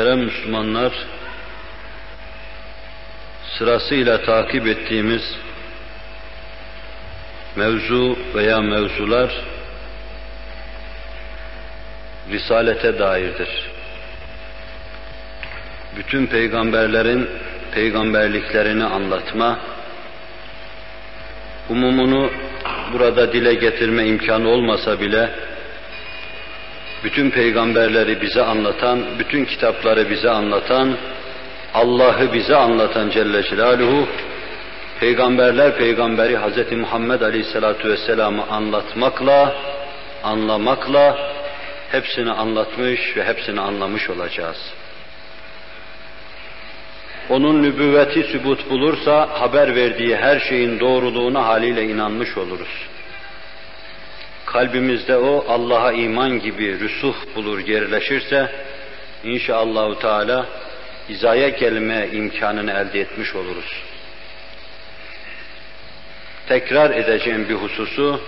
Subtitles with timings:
[0.00, 0.92] Muhterem Müslümanlar,
[3.58, 5.22] sırasıyla takip ettiğimiz
[7.56, 9.30] mevzu veya mevzular
[12.30, 13.48] risalete dairdir.
[15.96, 17.28] Bütün peygamberlerin
[17.74, 19.58] peygamberliklerini anlatma,
[21.68, 22.30] umumunu
[22.92, 25.30] burada dile getirme imkanı olmasa bile
[27.04, 30.96] bütün peygamberleri bize anlatan, bütün kitapları bize anlatan,
[31.74, 34.06] Allah'ı bize anlatan Celle Celaluhu,
[35.00, 36.72] peygamberler peygamberi Hz.
[36.72, 39.54] Muhammed Aleyhisselatü Vesselam'ı anlatmakla,
[40.24, 41.18] anlamakla
[41.92, 44.72] hepsini anlatmış ve hepsini anlamış olacağız.
[47.28, 52.88] Onun nübüvveti sübut bulursa haber verdiği her şeyin doğruluğuna haliyle inanmış oluruz
[54.52, 58.52] kalbimizde o Allah'a iman gibi rüsuh bulur yerleşirse
[59.24, 60.46] inşallahü teala
[61.08, 63.82] hizaya gelme imkanını elde etmiş oluruz.
[66.48, 68.20] Tekrar edeceğim bir hususu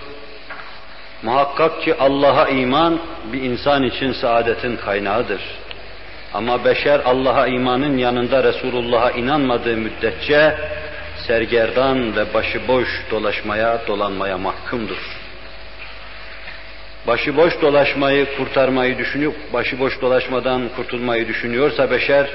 [1.23, 2.99] muhakkak ki Allah'a iman
[3.33, 5.41] bir insan için saadetin kaynağıdır.
[6.33, 10.57] Ama beşer Allah'a imanın yanında Resulullah'a inanmadığı müddetçe
[11.27, 15.22] sergerdan ve başıboş dolaşmaya, dolanmaya mahkumdur
[17.07, 22.29] başıboş dolaşmayı kurtarmayı düşünüp başıboş dolaşmadan kurtulmayı düşünüyorsa beşer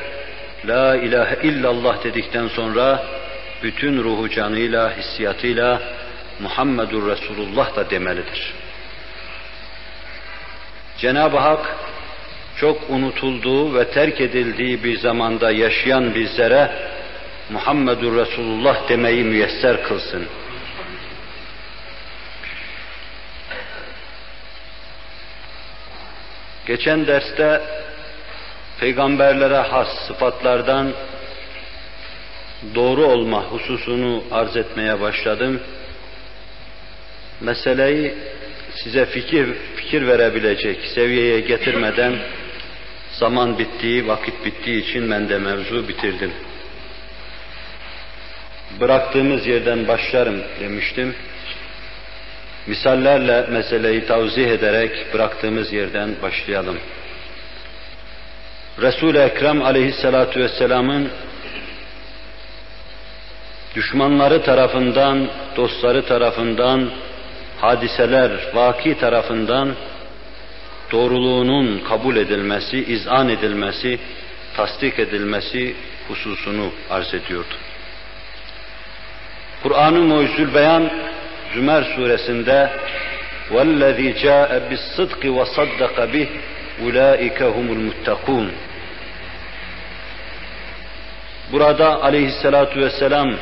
[0.66, 3.04] La ilahe illallah dedikten sonra
[3.62, 5.82] bütün ruhu canıyla, hissiyatıyla
[6.40, 8.54] Muhammedur Resulullah da demelidir.
[10.98, 11.76] Cenab-ı Hak
[12.56, 16.70] çok unutulduğu ve terk edildiği bir zamanda yaşayan bizlere
[17.50, 20.26] Muhammedur Resulullah demeyi müyesser kılsın.
[26.68, 27.60] Geçen derste
[28.80, 30.92] peygamberlere has sıfatlardan
[32.74, 35.60] doğru olma hususunu arz etmeye başladım.
[37.40, 38.14] Meseleyi
[38.74, 42.16] size fikir fikir verebilecek seviyeye getirmeden
[43.12, 46.32] zaman bittiği, vakit bittiği için ben de mevzu bitirdim.
[48.80, 51.14] Bıraktığımız yerden başlarım demiştim.
[52.68, 56.78] Misallerle meseleyi tavzih ederek bıraktığımız yerden başlayalım.
[58.80, 61.08] Resul-i Ekrem aleyhissalatu vesselamın
[63.74, 66.90] düşmanları tarafından, dostları tarafından,
[67.60, 69.74] hadiseler, vaki tarafından
[70.92, 73.98] doğruluğunun kabul edilmesi, izan edilmesi,
[74.56, 75.74] tasdik edilmesi
[76.08, 77.54] hususunu arz ediyordu.
[79.62, 80.90] Kur'an-ı Mucizül Beyan
[81.53, 82.69] Zümer suresinde
[83.51, 86.27] وَالَّذ۪ي جَاءَ بِالصِّدْقِ وَصَدَّقَ بِهِ
[86.81, 88.47] اُولَٰئِكَ هُمُ الْمُتَّقُونَ
[91.51, 93.35] Burada aleyhissalatu vesselam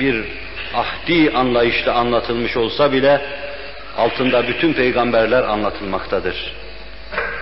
[0.00, 0.24] bir
[0.74, 3.20] ahdi anlayışla anlatılmış olsa bile
[3.96, 6.54] altında bütün peygamberler anlatılmaktadır.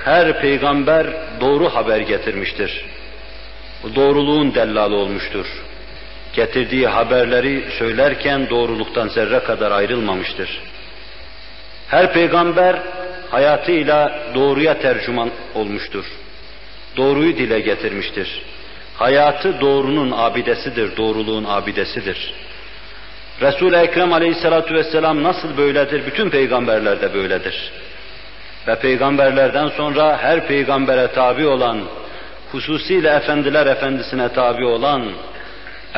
[0.04, 1.06] Her peygamber
[1.40, 2.84] doğru haber getirmiştir.
[3.82, 5.46] Bu doğruluğun dellalı olmuştur
[6.37, 10.49] getirdiği haberleri söylerken doğruluktan zerre kadar ayrılmamıştır.
[11.87, 12.75] Her peygamber
[13.31, 16.05] hayatıyla doğruya tercüman olmuştur.
[16.97, 18.41] Doğruyu dile getirmiştir.
[18.95, 22.33] Hayatı doğrunun abidesidir, doğruluğun abidesidir.
[23.41, 26.05] Resul-i Ekrem aleyhissalatu vesselam nasıl böyledir?
[26.05, 27.71] Bütün peygamberler de böyledir.
[28.67, 31.79] Ve peygamberlerden sonra her peygambere tabi olan,
[32.51, 35.03] hususiyle efendiler efendisine tabi olan,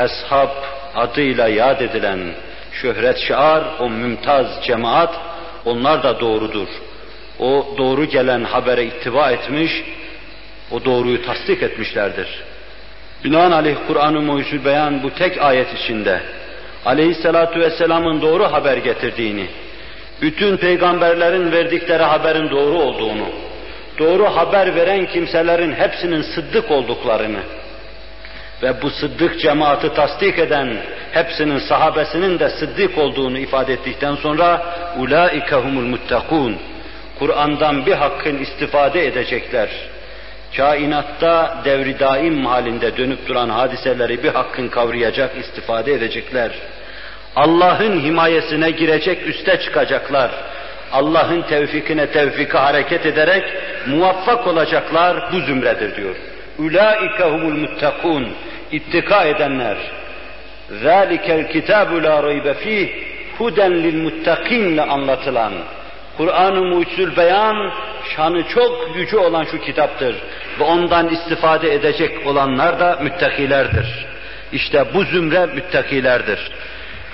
[0.06, 0.50] Eshab
[0.96, 2.20] adıyla yad edilen
[2.72, 5.14] şöhret şiar, o mümtaz cemaat,
[5.66, 6.68] onlar da doğrudur.
[7.40, 9.84] O doğru gelen habere ittiba etmiş,
[10.72, 12.28] o doğruyu tasdik etmişlerdir.
[13.24, 16.22] Binaenaleyh Kur'an-ı Mucizül Beyan bu tek ayet içinde
[16.86, 19.48] aleyhissalatu vesselamın doğru haber getirdiğini,
[20.22, 23.26] bütün peygamberlerin verdikleri haberin doğru olduğunu,
[24.00, 27.40] doğru haber veren kimselerin hepsinin sıddık olduklarını,
[28.64, 30.78] ve bu sıddık cemaati tasdik eden
[31.12, 36.58] hepsinin sahabesinin de sıddık olduğunu ifade ettikten sonra ulaike humul muttakun
[37.20, 39.70] Kur'an'dan bir hakkın istifade edecekler.
[40.58, 46.52] Kainatta devri daim halinde dönüp duran hadiseleri bir hakkın kavrayacak, istifade edecekler.
[47.36, 50.32] Allah'ın himayesine girecek, üste çıkacaklar.
[50.92, 53.44] Allah'ın tevfikine tevfiki hareket ederek
[53.88, 56.16] muvaffak olacaklar bu zümredir diyor.
[56.60, 58.28] Ulaike humul muttakun
[58.73, 59.77] ittika edenler.
[60.71, 62.89] ذَٰلِكَ الْكِتَابُ لَا رَيْبَ ف۪يهِ
[63.39, 65.53] هُدًا لِلْمُتَّقِينَ anlatılan
[66.17, 67.73] Kur'an-ı Mucizül Beyan
[68.17, 70.17] şanı çok yüce olan şu kitaptır.
[70.61, 74.07] Ve ondan istifade edecek olanlar da müttakilerdir.
[74.53, 76.51] İşte bu zümre müttakilerdir.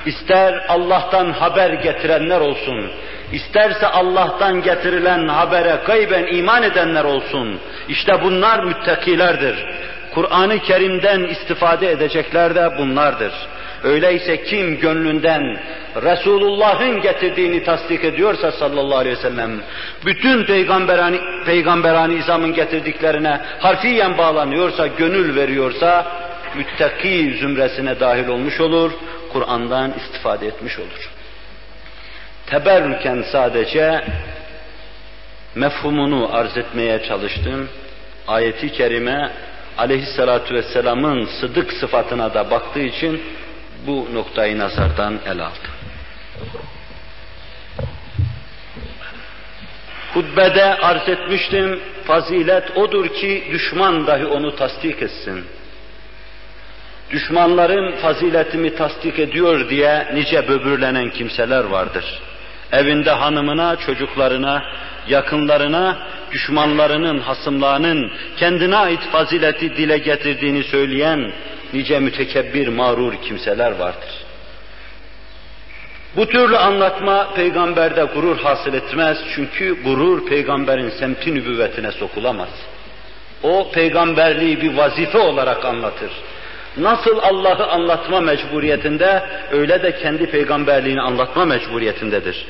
[0.07, 2.91] İster Allah'tan haber getirenler olsun,
[3.33, 7.61] isterse Allah'tan getirilen habere gayben iman edenler olsun.
[7.89, 9.67] İşte bunlar müttakilerdir.
[10.16, 13.34] Kur'an-ı Kerim'den istifade edecekler de bunlardır.
[13.84, 15.60] Öyleyse kim gönlünden
[15.96, 19.62] Resulullah'ın getirdiğini tasdik ediyorsa sallallahu aleyhi ve sellem,
[20.06, 26.06] bütün peygamberani, peygamberani İzam'ın getirdiklerine harfiyen bağlanıyorsa, gönül veriyorsa,
[26.56, 28.92] müttaki zümresine dahil olmuş olur,
[29.34, 31.10] Kur'an'dan istifade etmiş olur.
[32.48, 34.04] Teberrüken sadece
[35.56, 37.70] mefhumunu arz etmeye çalıştım.
[38.28, 39.32] Ayeti kerime
[39.78, 43.22] aleyhissalatu vesselamın sıdık sıfatına da baktığı için
[43.88, 45.70] bu noktayı nazardan ele aldı.
[50.14, 55.46] Hutbede arz etmiştim, fazilet odur ki düşman dahi onu tasdik etsin.
[57.12, 62.06] Düşmanların faziletimi tasdik ediyor diye nice böbürlenen kimseler vardır.
[62.72, 64.64] Evinde hanımına, çocuklarına,
[65.08, 65.98] yakınlarına,
[66.32, 71.32] düşmanlarının, hasımlarının kendine ait fazileti dile getirdiğini söyleyen
[71.74, 74.26] nice mütekebbir, mağrur kimseler vardır.
[76.16, 82.50] Bu türlü anlatma peygamberde gurur hasıl etmez çünkü gurur peygamberin semti nübüvvetine sokulamaz.
[83.44, 86.12] O peygamberliği bir vazife olarak anlatır.
[86.78, 92.46] Nasıl Allah'ı anlatma mecburiyetinde, öyle de kendi peygamberliğini anlatma mecburiyetindedir.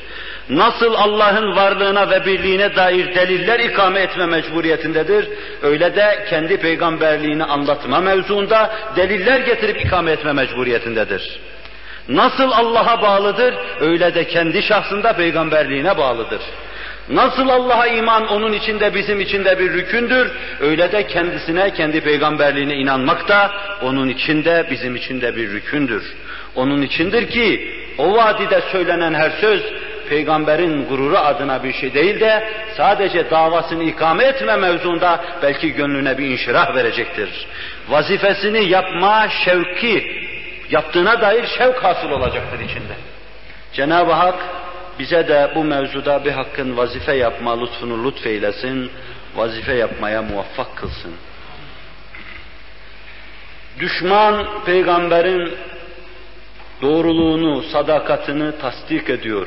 [0.50, 5.28] Nasıl Allah'ın varlığına ve birliğine dair deliller ikame etme mecburiyetindedir,
[5.62, 11.40] öyle de kendi peygamberliğini anlatma mevzuunda deliller getirip ikame etme mecburiyetindedir.
[12.08, 16.40] Nasıl Allah'a bağlıdır, öyle de kendi şahsında peygamberliğine bağlıdır.
[17.08, 20.30] Nasıl Allah'a iman onun içinde bizim içinde bir rükündür,
[20.60, 23.50] öyle de kendisine, kendi peygamberliğine inanmak da
[23.82, 26.14] onun içinde bizim içinde bir rükündür.
[26.54, 29.62] Onun içindir ki o vadide söylenen her söz
[30.08, 36.26] peygamberin gururu adına bir şey değil de sadece davasını ikame etme mevzunda belki gönlüne bir
[36.26, 37.46] inşirah verecektir.
[37.88, 40.26] Vazifesini yapma şevki,
[40.70, 42.94] yaptığına dair şevk hasıl olacaktır içinde.
[43.72, 44.34] Cenab-ı Hak
[44.98, 48.90] bize de bu mevzuda bir hakkın vazife yapma lütfunu lütfeylesin,
[49.36, 51.12] vazife yapmaya muvaffak kılsın.
[53.80, 55.54] Düşman peygamberin
[56.82, 59.46] doğruluğunu, sadakatini tasdik ediyor.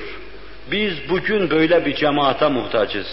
[0.72, 3.08] Biz bugün böyle bir cemaata muhtacız.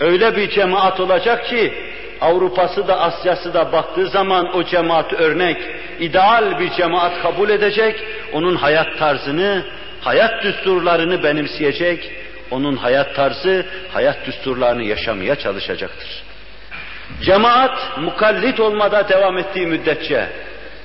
[0.00, 1.74] Öyle bir cemaat olacak ki
[2.20, 5.56] Avrupa'sı da Asya'sı da baktığı zaman o cemaat örnek,
[6.00, 9.64] ideal bir cemaat kabul edecek, onun hayat tarzını,
[10.08, 12.10] hayat düsturlarını benimseyecek,
[12.50, 16.22] onun hayat tarzı, hayat düsturlarını yaşamaya çalışacaktır.
[17.22, 20.28] Cemaat mukallit olmada devam ettiği müddetçe,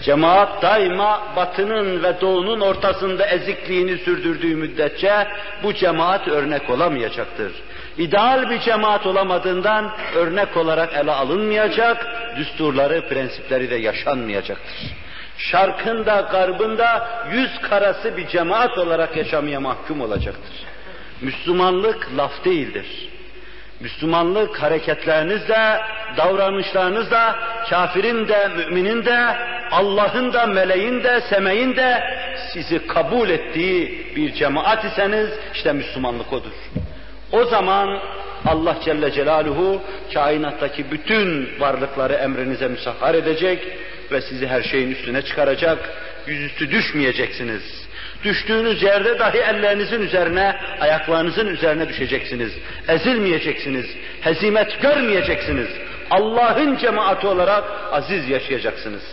[0.02, 5.28] cemaat daima batının ve doğunun ortasında ezikliğini sürdürdüğü müddetçe
[5.64, 7.52] bu cemaat örnek olamayacaktır.
[7.98, 15.03] İdeal bir cemaat olamadığından örnek olarak ele alınmayacak, düsturları, prensipleri de yaşanmayacaktır.
[15.38, 20.65] Şarkında, garbında yüz karası bir cemaat olarak yaşamaya mahkum olacaktır.
[21.21, 23.09] Müslümanlık laf değildir.
[23.80, 25.81] Müslümanlık hareketlerinizle,
[26.18, 29.35] davranışlarınızla kafirin de, müminin de,
[29.71, 32.04] Allah'ın da, meleğin de, semeyin de
[32.54, 36.52] sizi kabul ettiği bir cemaat iseniz işte Müslümanlık odur.
[37.31, 37.99] O zaman
[38.45, 39.81] Allah Celle Celaluhu
[40.13, 43.68] kainattaki bütün varlıkları emrinize müsahhar edecek
[44.14, 45.90] ve sizi her şeyin üstüne çıkaracak,
[46.28, 47.84] yüzüstü düşmeyeceksiniz.
[48.24, 52.52] Düştüğünüz yerde dahi ellerinizin üzerine, ayaklarınızın üzerine düşeceksiniz.
[52.88, 53.86] Ezilmeyeceksiniz,
[54.22, 55.68] hezimet görmeyeceksiniz.
[56.10, 59.04] Allah'ın cemaati olarak aziz yaşayacaksınız.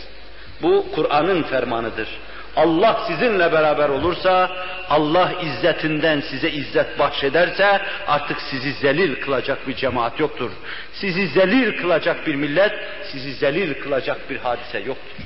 [0.63, 2.09] Bu Kur'an'ın fermanıdır.
[2.57, 4.51] Allah sizinle beraber olursa,
[4.91, 10.51] Allah izzetinden size izzet bahşederse artık sizi zelil kılacak bir cemaat yoktur.
[10.93, 12.73] Sizi zelil kılacak bir millet,
[13.13, 15.25] sizi zelil kılacak bir hadise yoktur.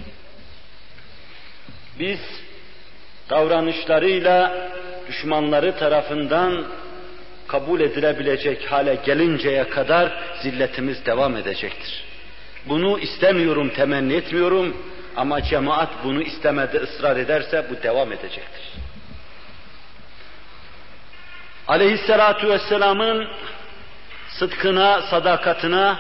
[1.99, 2.21] Biz
[3.31, 4.69] davranışlarıyla
[5.09, 6.64] düşmanları tarafından
[7.47, 10.12] kabul edilebilecek hale gelinceye kadar
[10.43, 12.04] zilletimiz devam edecektir.
[12.69, 14.76] Bunu istemiyorum, temenni etmiyorum
[15.16, 18.62] ama cemaat bunu istemedi, ısrar ederse bu devam edecektir.
[21.68, 23.28] Aleyhisselatu vesselamın
[24.28, 25.94] sıdkına, sadakatine,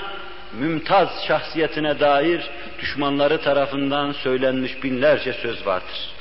[0.58, 6.14] mümtaz şahsiyetine dair düşmanları tarafından söylenmiş binlerce söz vardır.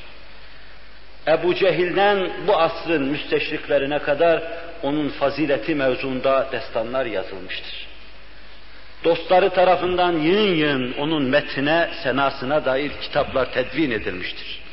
[1.28, 4.44] Ebu Cehil'den bu asrın müsteşriklerine kadar
[4.84, 7.83] onun fazileti mevzuunda destanlar yazılmıştır.
[9.04, 14.64] Dostları tarafından yığın yığın onun metine, senasına dair kitaplar tedvin edilmiştir.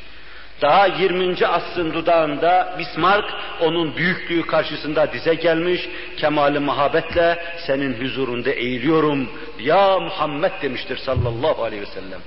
[0.61, 1.47] Daha 20.
[1.47, 3.27] asrın dudağında Bismarck
[3.61, 11.81] onun büyüklüğü karşısında dize gelmiş, kemali muhabbetle senin huzurunda eğiliyorum, ya Muhammed demiştir sallallahu aleyhi
[11.81, 12.21] ve sellem.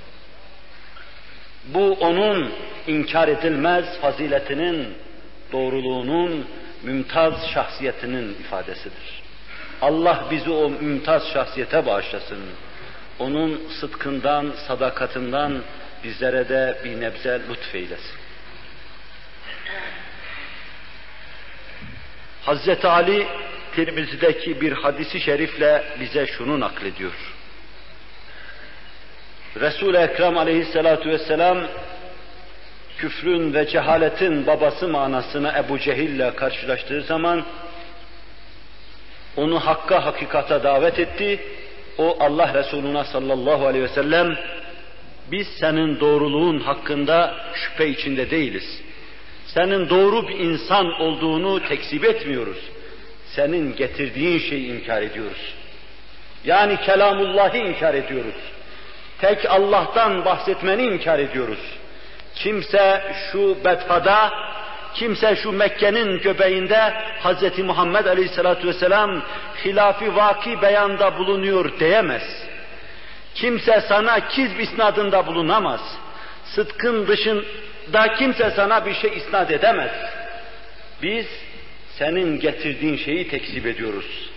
[1.65, 2.51] Bu onun
[2.87, 4.87] inkar edilmez faziletinin,
[5.51, 6.45] doğruluğunun,
[6.83, 9.24] mümtaz şahsiyetinin ifadesidir.
[9.81, 12.39] Allah bizi o mümtaz şahsiyete bağışlasın.
[13.19, 15.61] Onun sıdkından, sadakatinden
[16.03, 18.15] bizlere de bir nebze lütfeylesin.
[22.45, 23.27] Hazreti Ali
[23.75, 27.13] Tirmizi'deki bir hadisi şerifle bize şunu naklediyor.
[29.59, 31.57] Resul-i Ekrem aleyhissalatu vesselam
[32.97, 37.45] küfrün ve cehaletin babası manasını Ebu Cehil'le karşılaştığı zaman
[39.37, 41.39] onu hakka hakikata davet etti.
[41.97, 44.37] O Allah Resuluna sallallahu aleyhi ve sellem
[45.31, 48.81] biz senin doğruluğun hakkında şüphe içinde değiliz.
[49.45, 52.57] Senin doğru bir insan olduğunu tekzip etmiyoruz.
[53.35, 55.53] Senin getirdiğin şeyi inkar ediyoruz.
[56.45, 58.35] Yani kelamullahı inkar ediyoruz.
[59.21, 61.59] Tek Allah'tan bahsetmeni inkar ediyoruz.
[62.35, 64.31] Kimse şu bedhada,
[64.94, 67.58] kimse şu Mekke'nin göbeğinde Hz.
[67.58, 69.22] Muhammed Aleyhisselatü Vesselam
[69.64, 72.22] hilafi vaki beyanda bulunuyor diyemez.
[73.34, 75.80] Kimse sana kizb isnadında bulunamaz.
[76.44, 79.90] Sıdkın dışında kimse sana bir şey isnat edemez.
[81.02, 81.26] Biz
[81.98, 84.30] senin getirdiğin şeyi tekzip ediyoruz.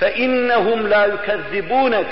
[0.00, 2.10] فَاِنَّهُمْ لَا يُكَذِّبُونَكَ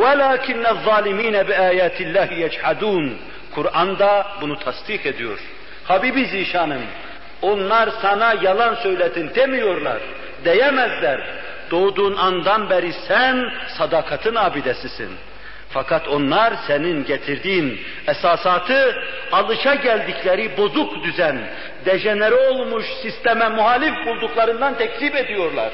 [0.00, 3.10] وَلَاكِنَّ الظَّالِم۪ينَ بِآيَاتِ اللّٰهِ يَجْحَدُونَ
[3.54, 5.38] Kur'an'da bunu tasdik ediyor.
[5.84, 6.82] Habibi Zişan'ım,
[7.41, 9.97] onlar sana yalan söyledin demiyorlar,
[10.45, 11.21] diyemezler.
[11.71, 15.09] Doğduğun andan beri sen sadakatin abidesisin.
[15.69, 18.95] Fakat onlar senin getirdiğin esasatı
[19.31, 21.37] alışa geldikleri bozuk düzen,
[21.85, 25.71] dejenere olmuş sisteme muhalif bulduklarından tekzip ediyorlar.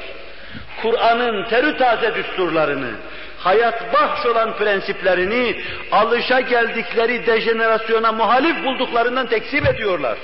[0.82, 2.90] Kur'an'ın terü taze düsturlarını,
[3.38, 5.56] hayat bahş olan prensiplerini
[5.92, 10.18] alışa geldikleri dejenerasyona muhalif bulduklarından tekzip ediyorlar.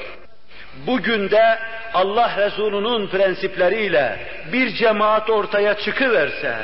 [0.86, 1.58] Bugün de
[1.94, 4.18] Allah Resulü'nün prensipleriyle
[4.52, 6.54] bir cemaat ortaya çıkıverse,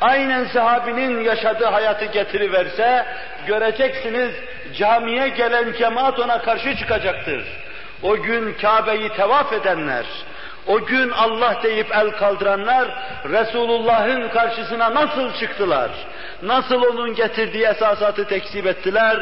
[0.00, 3.06] aynen sahabinin yaşadığı hayatı getiriverse,
[3.46, 4.30] göreceksiniz
[4.76, 7.44] camiye gelen cemaat ona karşı çıkacaktır.
[8.02, 10.04] O gün Kabe'yi tevaf edenler,
[10.66, 12.88] o gün Allah deyip el kaldıranlar
[13.24, 15.90] Resulullah'ın karşısına nasıl çıktılar?
[16.42, 19.18] Nasıl onun getirdiği esasatı tekzip ettiler?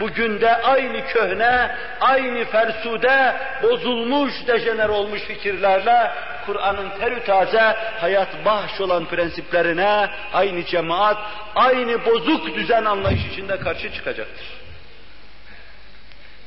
[0.00, 6.10] Bugün de aynı köhne, aynı fersude, bozulmuş, dejener olmuş fikirlerle
[6.46, 11.18] Kur'an'ın terü taze, hayat bahş olan prensiplerine aynı cemaat,
[11.54, 14.46] aynı bozuk düzen anlayış içinde karşı çıkacaktır.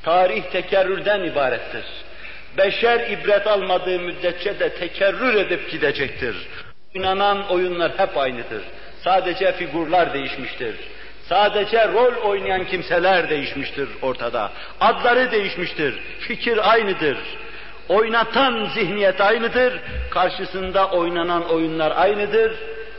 [0.04, 1.86] Tarih tekerrürden ibarettir
[2.58, 6.36] beşer ibret almadığı müddetçe de tekerrür edip gidecektir.
[6.96, 8.64] Oynanan oyunlar hep aynıdır.
[9.04, 10.76] Sadece figürler değişmiştir.
[11.30, 14.52] Sadece rol oynayan kimseler değişmiştir ortada.
[14.80, 16.00] Adları değişmiştir.
[16.20, 17.18] Fikir aynıdır.
[17.90, 19.82] Oynatan zihniyet aynıdır.
[20.10, 22.54] Karşısında oynanan oyunlar aynıdır.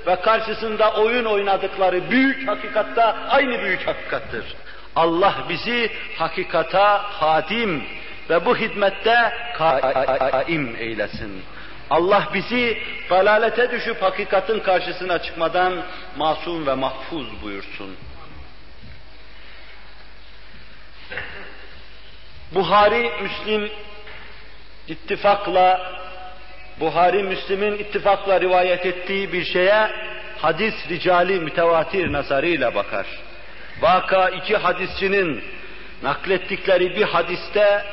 [0.07, 4.45] Ve karşısında oyun oynadıkları büyük hakikatta aynı büyük hakikattır.
[4.97, 7.83] Allah bizi hakikata hadim,
[8.31, 11.43] ve bu hizmette kaim eylesin.
[11.91, 12.79] Allah bizi
[13.11, 15.83] dalalete düşüp hakikatin karşısına çıkmadan
[16.17, 17.97] masum ve mahfuz buyursun.
[22.55, 23.71] Buhari, Müslim
[24.89, 25.93] ittifakla
[26.81, 29.91] Buhari, Müslim'in ittifakla rivayet ettiği bir şeye
[30.39, 33.07] hadis ricali mütevatir nazarıyla bakar.
[33.81, 35.45] Vaka iki hadisçinin
[36.03, 37.85] naklettikleri bir hadiste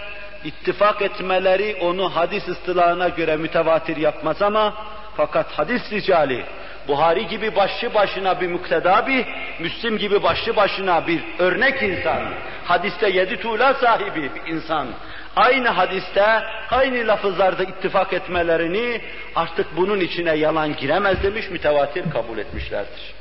[0.44, 4.74] ittifak etmeleri onu hadis ıstılahına göre mütevatir yapmaz ama
[5.18, 6.46] fakat hadis ricali
[6.88, 9.26] Buhari gibi başlı başına bir mukteda bir,
[9.60, 12.34] Müslim gibi başlı başına bir örnek insan,
[12.66, 14.88] hadiste yedi tuğla sahibi bir insan,
[15.36, 19.02] aynı hadiste, aynı lafızlarda ittifak etmelerini
[19.36, 23.14] artık bunun içine yalan giremez demiş, mütevatir kabul etmişlerdir.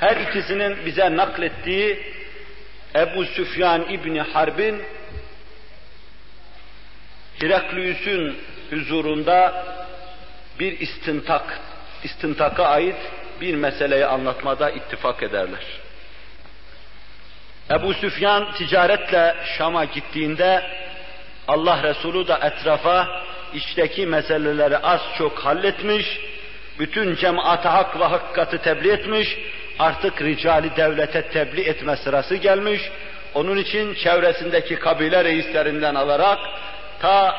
[0.00, 2.12] Her ikisinin bize naklettiği
[2.96, 4.82] Ebu Süfyan İbni Harb'in
[7.40, 8.36] Heraklius'un
[8.70, 9.64] huzurunda
[10.60, 11.60] bir istintak,
[12.04, 12.96] istintaka ait
[13.40, 15.64] bir meseleyi anlatmada ittifak ederler.
[17.70, 20.62] Ebu Süfyan ticaretle Şam'a gittiğinde
[21.48, 23.08] Allah Resulü de etrafa
[23.54, 26.20] içteki meseleleri az çok halletmiş,
[26.78, 29.38] bütün cemaate hak ve hakikati tebliğ etmiş,
[29.78, 32.82] artık ricali devlete tebliğ etme sırası gelmiş,
[33.34, 36.38] onun için çevresindeki kabile reislerinden alarak
[37.00, 37.36] ta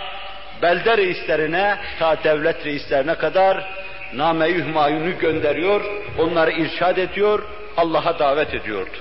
[0.62, 3.66] belde reislerine, ta devlet reislerine kadar
[4.14, 5.82] name-i hümayunu gönderiyor,
[6.18, 7.44] onları irşad ediyor,
[7.78, 8.98] Allah'a davet ediyordu.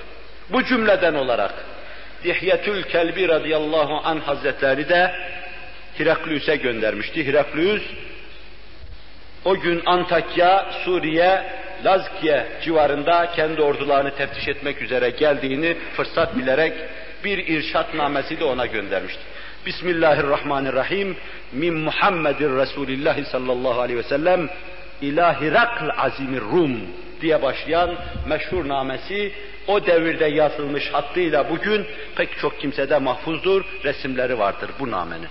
[0.50, 1.55] Bu cümleden olarak
[2.25, 5.15] Dihyetül Kelbi radıyallahu an hazretleri de
[5.99, 7.27] Hiraklüs'e göndermişti.
[7.27, 7.83] Hiraklüs
[9.45, 11.43] o gün Antakya, Suriye,
[11.85, 16.73] Lazkiye civarında kendi ordularını teftiş etmek üzere geldiğini fırsat bilerek
[17.25, 19.21] bir irşat namesi de ona göndermişti.
[19.69, 21.17] Bismillahirrahmanirrahim.
[21.53, 24.49] Min Muhammedin Resulillahi sallallahu aleyhi ve sellem
[25.03, 26.81] ila Hirakl azimir Rum
[27.21, 27.95] diye başlayan
[28.29, 29.33] meşhur namesi
[29.67, 35.29] o devirde yazılmış hattıyla bugün pek çok kimsede mahfuzdur, resimleri vardır bu namenin.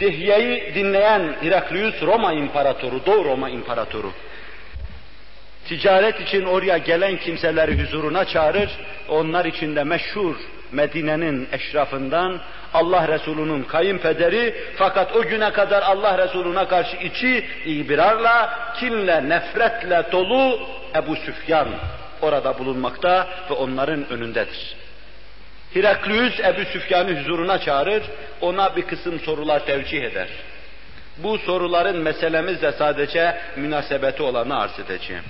[0.00, 4.12] Dihye'yi dinleyen Heraklius Roma İmparatoru, Doğu Roma İmparatoru.
[5.68, 8.70] Ticaret için oraya gelen kimseleri huzuruna çağırır,
[9.08, 10.36] onlar içinde meşhur
[10.72, 12.40] Medine'nin eşrafından
[12.74, 20.60] Allah Resulü'nün kayınpederi fakat o güne kadar Allah Resulü'ne karşı içi ibirarla, kinle, nefretle dolu
[20.96, 21.68] Ebu Süfyan
[22.22, 24.76] orada bulunmakta ve onların önündedir.
[25.74, 28.02] Heraklius Ebu Süfyan'ı huzuruna çağırır,
[28.40, 30.28] ona bir kısım sorular tevcih eder.
[31.18, 35.24] Bu soruların meselemizle sadece münasebeti olanı arz edeceğim.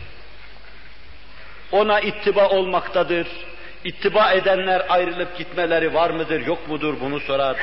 [1.73, 3.27] Ona ittiba olmaktadır,
[3.87, 7.57] İttiba edenler ayrılıp gitmeleri var mıdır, yok mudur bunu sorar.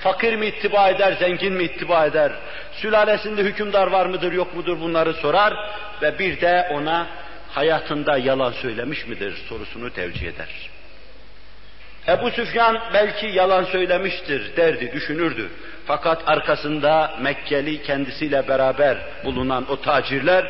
[0.00, 2.32] Fakir mi ittiba eder, zengin mi ittiba eder?
[2.72, 5.54] Sülalesinde hükümdar var mıdır, yok mudur bunları sorar
[6.02, 7.06] ve bir de ona
[7.48, 10.48] hayatında yalan söylemiş midir sorusunu tevcih eder.
[12.08, 15.48] Ebu Süfyan belki yalan söylemiştir derdi, düşünürdü.
[15.86, 20.46] Fakat arkasında Mekkeli kendisiyle beraber bulunan o tacirler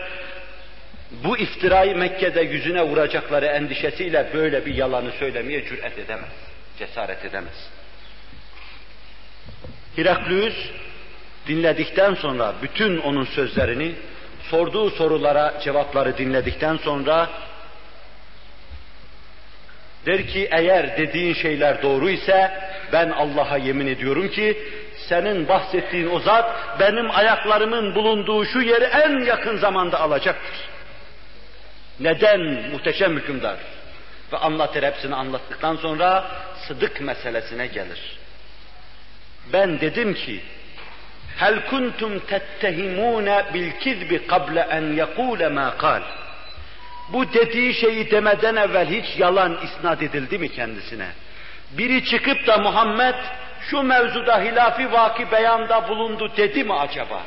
[1.25, 6.31] bu iftirayı Mekke'de yüzüne vuracakları endişesiyle böyle bir yalanı söylemeye cüret edemez,
[6.79, 7.69] cesaret edemez.
[9.97, 10.55] Heraklius
[11.47, 13.93] dinledikten sonra bütün onun sözlerini,
[14.51, 17.31] sorduğu sorulara cevapları dinledikten sonra
[20.07, 22.51] der ki eğer dediğin şeyler doğru ise
[22.93, 24.59] ben Allah'a yemin ediyorum ki
[25.09, 30.80] senin bahsettiğin o zat benim ayaklarımın bulunduğu şu yeri en yakın zamanda alacaktır.
[32.01, 32.41] Neden
[32.73, 33.57] muhteşem hükümdar?
[34.33, 36.25] Ve anlatır hepsini anlattıktan sonra
[36.67, 38.19] sıdık meselesine gelir.
[39.53, 40.41] Ben dedim ki
[41.37, 46.03] hel kuntum tettehimune bil kizbi kable en yekule ma kal.
[47.13, 51.07] Bu dediği şeyi demeden evvel hiç yalan isnat edildi mi kendisine?
[51.71, 53.15] Biri çıkıp da Muhammed
[53.71, 57.23] şu mevzuda hilafi vaki beyanda bulundu dedi mi acaba?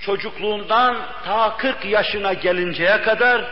[0.00, 3.44] çocukluğundan ta 40 yaşına gelinceye kadar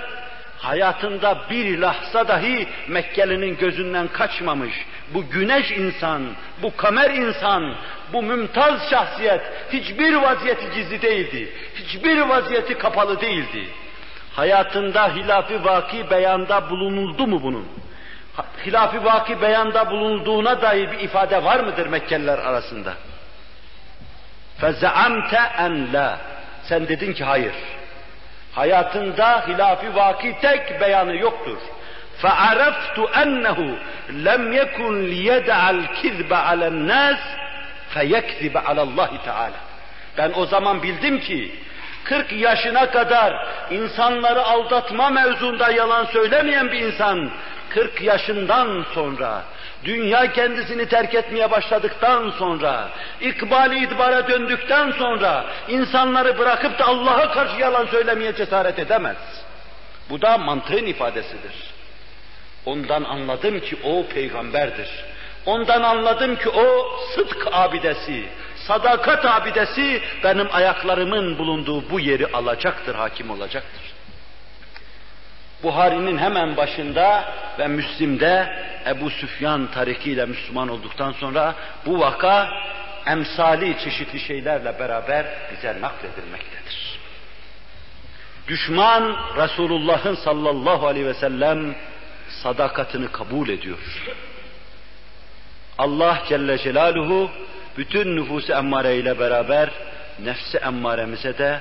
[0.59, 4.75] hayatında bir lahza dahi Mekkeli'nin gözünden kaçmamış.
[5.15, 6.23] Bu güneş insan,
[6.63, 7.75] bu kamer insan,
[8.13, 9.41] bu mümtaz şahsiyet
[9.73, 11.53] hiçbir vaziyeti gizli değildi.
[11.75, 13.69] Hiçbir vaziyeti kapalı değildi.
[14.33, 17.69] Hayatında hilafi vaki beyanda bulunuldu mu bunun?
[18.67, 22.95] Hilafi vaki beyanda bulunduğuna dair bir ifade var mıdır Mekkeliler arasında?
[24.61, 26.17] فَزَعَمْتَ اَنْ لَا
[26.65, 27.55] sen dedin ki hayır.
[28.55, 31.59] Hayatında hilafi vaki tek beyanı yoktur.
[32.23, 33.59] فَعَرَفْتُ أَنَّهُ
[34.29, 37.21] لَمْ يَكُنْ لِيَدَعَ الْكِذْبَ عَلَى النَّاسِ
[37.95, 39.61] فَيَكْذِبَ عَلَى اللّٰهِ Teala.
[40.19, 41.53] Ben o zaman bildim ki
[42.05, 47.31] 40 yaşına kadar insanları aldatma mevzunda yalan söylemeyen bir insan
[47.70, 49.44] 40 yaşından sonra
[49.84, 52.90] dünya kendisini terk etmeye başladıktan sonra,
[53.22, 59.18] ikbali idbara döndükten sonra insanları bırakıp da Allah'a karşı yalan söylemeye cesaret edemez.
[60.10, 61.76] Bu da mantığın ifadesidir.
[62.66, 64.90] Ondan anladım ki o peygamberdir.
[65.46, 68.26] Ondan anladım ki o sıdk abidesi,
[68.56, 73.95] sadakat abidesi benim ayaklarımın bulunduğu bu yeri alacaktır, hakim olacaktır.
[75.66, 78.56] Buhari'nin hemen başında ve Müslim'de
[78.88, 82.50] Ebu Süfyan tarikiyle Müslüman olduktan sonra bu vaka
[83.08, 87.00] emsali çeşitli şeylerle beraber bize nakledilmektedir.
[88.48, 91.76] Düşman Resulullah'ın sallallahu aleyhi ve sellem
[92.44, 93.78] sadakatini kabul ediyor.
[95.78, 97.32] Allah Celle Celaluhu
[97.78, 99.70] bütün nüfusu emmare ile beraber
[100.24, 101.60] nefsi emmaremize de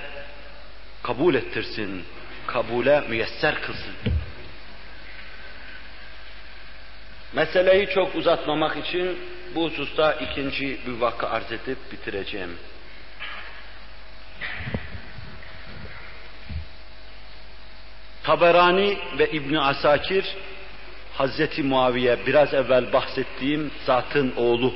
[1.02, 2.04] kabul ettirsin,
[2.46, 3.94] kabule müyesser kılsın.
[7.32, 9.18] Meseleyi çok uzatmamak için
[9.54, 12.58] bu hususta ikinci bir vakı arz edip bitireceğim.
[18.22, 20.24] Taberani ve İbni Asakir,
[21.12, 24.74] Hazreti Muaviye biraz evvel bahsettiğim zatın oğlu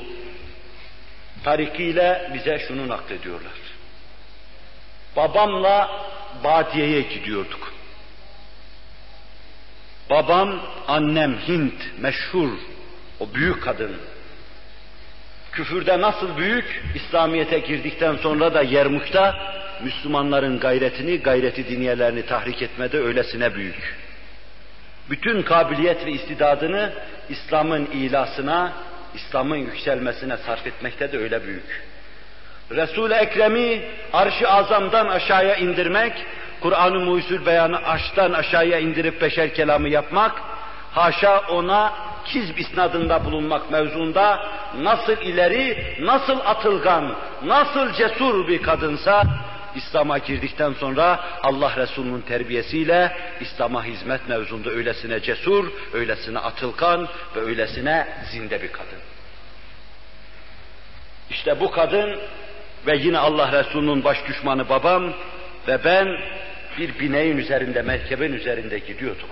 [1.43, 3.51] tarikiyle bize şunu naklediyorlar.
[5.15, 5.89] Babamla
[6.43, 7.73] Badiye'ye gidiyorduk.
[10.09, 12.49] Babam, annem Hint, meşhur,
[13.19, 13.95] o büyük kadın.
[15.51, 19.35] Küfürde nasıl büyük, İslamiyet'e girdikten sonra da Yermuk'ta
[19.83, 23.97] Müslümanların gayretini, gayreti diniyelerini tahrik etmede öylesine büyük.
[25.09, 26.93] Bütün kabiliyet ve istidadını
[27.29, 28.73] İslam'ın ilasına,
[29.15, 31.88] İslam'ın yükselmesine sarf etmekte de öyle büyük.
[32.71, 33.81] Resul-i Ekrem'i
[34.13, 36.13] arş-ı azamdan aşağıya indirmek,
[36.61, 40.41] Kur'an-ı Muhyüzül Beyan'ı aştan aşağıya indirip beşer kelamı yapmak,
[40.91, 41.93] haşa ona
[42.25, 44.39] kizb isnadında bulunmak mevzuunda
[44.77, 49.23] nasıl ileri, nasıl atılgan, nasıl cesur bir kadınsa,
[49.75, 58.07] İslam'a girdikten sonra Allah Resulü'nün terbiyesiyle İslam'a hizmet mevzunda öylesine cesur, öylesine atılgan ve öylesine
[58.31, 58.99] zinde bir kadın.
[61.29, 62.19] İşte bu kadın
[62.87, 65.13] ve yine Allah Resulü'nün baş düşmanı babam
[65.67, 66.17] ve ben
[66.77, 69.29] bir bineğin üzerinde, merkebin üzerinde gidiyorduk.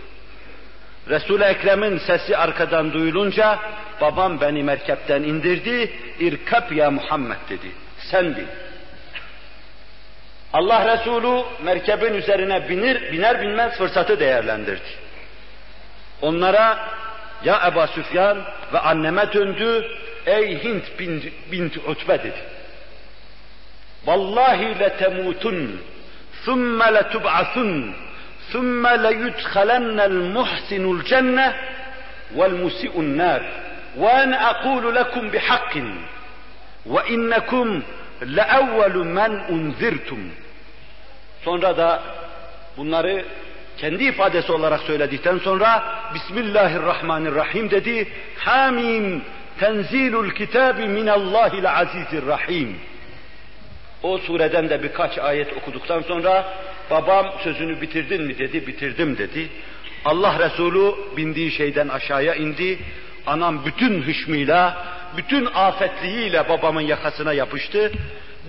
[1.09, 3.59] Resul-i Ekrem'in sesi arkadan duyulunca
[4.01, 7.71] babam beni merkepten indirdi, irkap ya Muhammed dedi.
[7.99, 8.47] Sen bin.
[10.53, 14.89] Allah Resulü merkebin üzerine binir, biner binmez fırsatı değerlendirdi.
[16.21, 16.89] Onlara
[17.43, 18.37] ya Ebu Süfyan
[18.73, 19.87] ve anneme döndü,
[20.25, 22.56] ey Hint bint, bint Utbe dedi.
[24.07, 25.57] Vallahi letemutun,
[26.45, 27.71] thumme letub'asun,
[28.51, 31.47] thumme leyudhalennel muhsinul cenne
[32.37, 33.41] vel musi'un nar.
[34.01, 35.89] Ve ene aqulu lekum bihakkin
[36.85, 37.69] ve innekum
[38.37, 40.19] leevvelu men unzirtum.
[41.45, 42.01] Sonra da
[42.77, 43.25] bunları
[43.77, 48.07] kendi ifadesi olarak söyledikten sonra Bismillahirrahmanirrahim dedi.
[48.37, 49.21] Hamim
[49.59, 52.79] tenzilul kitabi minallahil azizir rahim.
[54.03, 56.53] O sureden de birkaç ayet okuduktan sonra
[56.91, 59.47] babam sözünü bitirdin mi dedi, bitirdim dedi.
[60.05, 62.79] Allah Resulü bindiği şeyden aşağıya indi.
[63.25, 64.85] Anam bütün hışmıyla,
[65.17, 67.91] bütün afetliğiyle babamın yakasına yapıştı.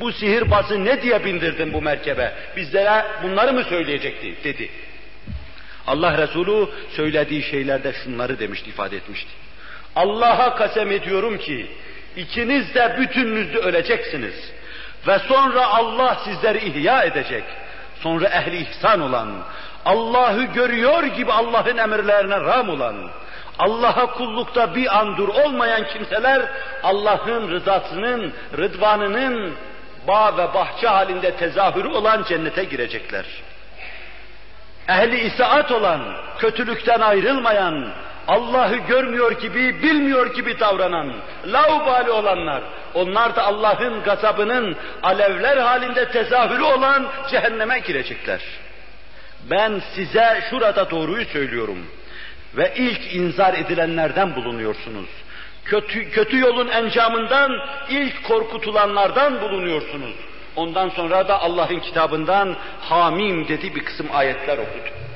[0.01, 2.33] Bu sihirbazı ne diye bindirdin bu merkebe?
[2.57, 4.69] Bizlere bunları mı söyleyecekti dedi.
[5.87, 9.31] Allah Resulü söylediği şeylerde şunları demişti, ifade etmişti.
[9.97, 11.67] Allah'a kasem ediyorum ki
[12.17, 14.53] ikiniz de bütününüzde öleceksiniz.
[15.07, 17.45] Ve sonra Allah sizleri ihya edecek.
[18.03, 19.29] Sonra ehli ihsan olan,
[19.85, 22.95] Allah'ı görüyor gibi Allah'ın emirlerine ram olan,
[23.59, 26.43] Allah'a kullukta bir an dur olmayan kimseler
[26.83, 29.55] Allah'ın rızasının, rıdvanının
[30.09, 33.25] bağ ve bahçe halinde tezahürü olan cennete girecekler.
[34.89, 36.01] Ehli isaat olan,
[36.39, 37.89] kötülükten ayrılmayan,
[38.29, 41.13] Allah'ı görmüyor gibi, bilmiyor gibi davranan,
[41.47, 42.63] laubali olanlar,
[42.99, 48.41] onlar da Allah'ın gazabının alevler halinde tezahürü olan cehenneme girecekler.
[49.51, 51.87] Ben size şurada doğruyu söylüyorum
[52.57, 55.09] ve ilk inzar edilenlerden bulunuyorsunuz.
[55.65, 57.53] Kötü, kötü yolun encamından
[57.91, 60.15] ilk korkutulanlardan bulunuyorsunuz.
[60.57, 65.08] Ondan sonra da Allah'ın kitabından Hamim dedi bir kısım ayetler okudu.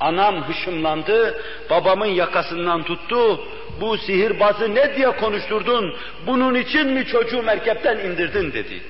[0.00, 3.40] Anam hışımlandı, babamın yakasından tuttu.
[3.80, 5.96] Bu sihirbazı ne diye konuşturdun?
[6.26, 8.82] Bunun için mi çocuğu merkepten indirdin dedi.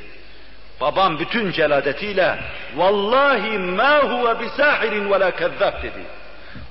[0.81, 2.39] Babam bütün celadetiyle
[2.77, 6.05] vallahi ma huve bisahirin ve la kezzab dedi.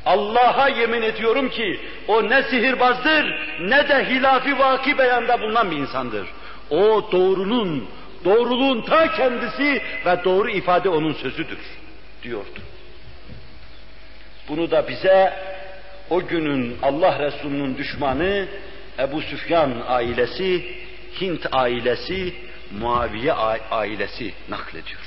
[0.05, 3.25] Allah'a yemin ediyorum ki o ne sihirbazdır
[3.59, 6.27] ne de hilafi vaki beyanda bulunan bir insandır.
[6.69, 7.87] O doğrunun,
[8.25, 11.59] doğruluğun ta kendisi ve doğru ifade onun sözüdür
[12.23, 12.59] diyordu.
[14.49, 15.33] Bunu da bize
[16.09, 18.47] o günün Allah Resulü'nün düşmanı
[18.99, 20.65] Ebu Süfyan ailesi,
[21.21, 22.33] Hint ailesi,
[22.79, 23.33] Muaviye
[23.71, 25.01] ailesi naklediyor.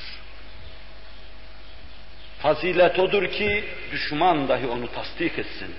[2.38, 5.74] Fazilet odur ki düşman dahi onu tasdik etsin.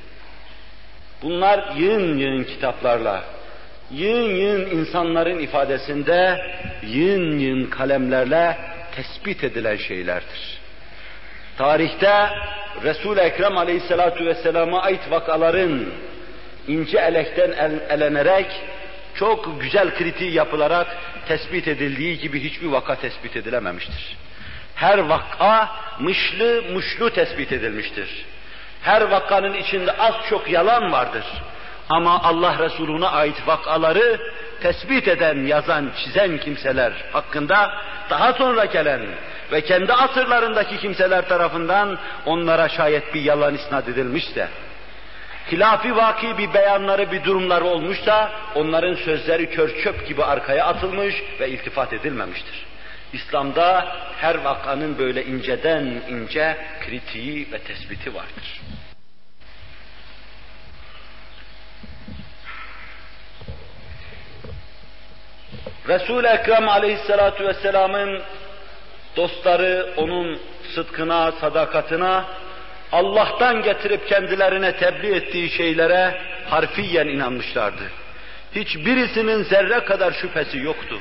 [1.22, 3.24] Bunlar yığın yığın kitaplarla,
[3.92, 6.38] yığın yığın insanların ifadesinde,
[6.84, 8.58] yığın yığın kalemlerle
[8.96, 10.60] tespit edilen şeylerdir.
[11.58, 12.30] Tarihte
[12.84, 15.86] Resul-i Ekrem aleyhissalatu vesselama ait vakaların
[16.68, 18.48] ince elekten el, elenerek
[19.16, 20.88] çok güzel kritiği yapılarak
[21.28, 24.18] tespit edildiği gibi hiçbir vaka tespit edilememiştir.
[24.76, 28.26] Her vaka mışlı muşlu tespit edilmiştir.
[28.82, 31.26] Her vakanın içinde az çok yalan vardır.
[31.90, 34.20] Ama Allah Resulüne ait vakaları
[34.62, 37.72] tespit eden, yazan, çizen kimseler hakkında
[38.10, 39.02] daha sonra gelen
[39.52, 44.48] ve kendi asırlarındaki kimseler tarafından onlara şayet bir yalan isnat edilmişse,
[45.52, 51.50] hilafi vaki bir beyanları, bir durumları olmuşsa onların sözleri kör çöp gibi arkaya atılmış ve
[51.50, 52.66] iltifat edilmemiştir.
[53.14, 58.62] İslam'da her vakanın böyle inceden ince kritiği ve tespiti vardır.
[65.88, 68.22] Resul-i Ekrem aleyhissalatu vesselamın
[69.18, 70.40] dostları onun
[70.76, 72.26] sıdkına, sadakatına,
[72.92, 77.84] Allah'tan getirip kendilerine tebliğ ettiği şeylere harfiyen inanmışlardı.
[78.56, 81.00] Hiçbirisinin zerre kadar şüphesi yoktu.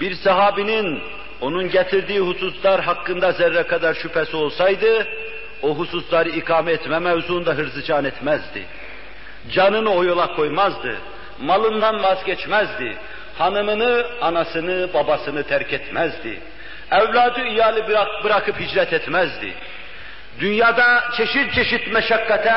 [0.00, 1.02] Bir sahabinin
[1.40, 5.06] onun getirdiği hususlar hakkında zerre kadar şüphesi olsaydı,
[5.62, 8.62] o hususları ikame etme mevzuunda hırzı can etmezdi.
[9.52, 10.96] Canını o yola koymazdı.
[11.40, 12.96] Malından vazgeçmezdi.
[13.38, 16.40] Hanımını, anasını, babasını terk etmezdi.
[16.90, 19.54] Evladı iyali bırak, bırakıp hicret etmezdi.
[20.40, 22.54] Dünyada çeşit çeşit meşakkate,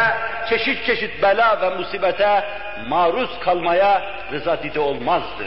[0.50, 2.44] çeşit çeşit bela ve musibete
[2.88, 5.44] maruz kalmaya rıza dide olmazdı.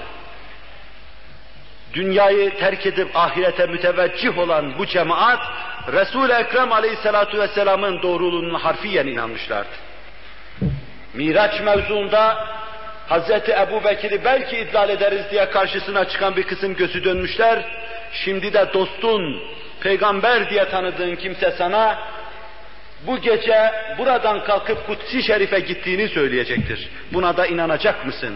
[1.95, 5.41] Dünyayı terk edip ahirete müteveccih olan bu cemaat,
[5.93, 9.69] Resul-i Ekrem aleyhissalatu vesselamın doğruluğunun harfiyen inanmışlardı.
[11.15, 12.47] Miraç mevzuunda
[13.09, 17.65] Hazreti Ebu Bekir'i belki idlal ederiz diye karşısına çıkan bir kısım gözü dönmüşler.
[18.13, 19.43] Şimdi de dostun,
[19.81, 21.99] peygamber diye tanıdığın kimse sana
[23.07, 26.89] bu gece buradan kalkıp Kutsi Şerif'e gittiğini söyleyecektir.
[27.13, 28.35] Buna da inanacak mısın?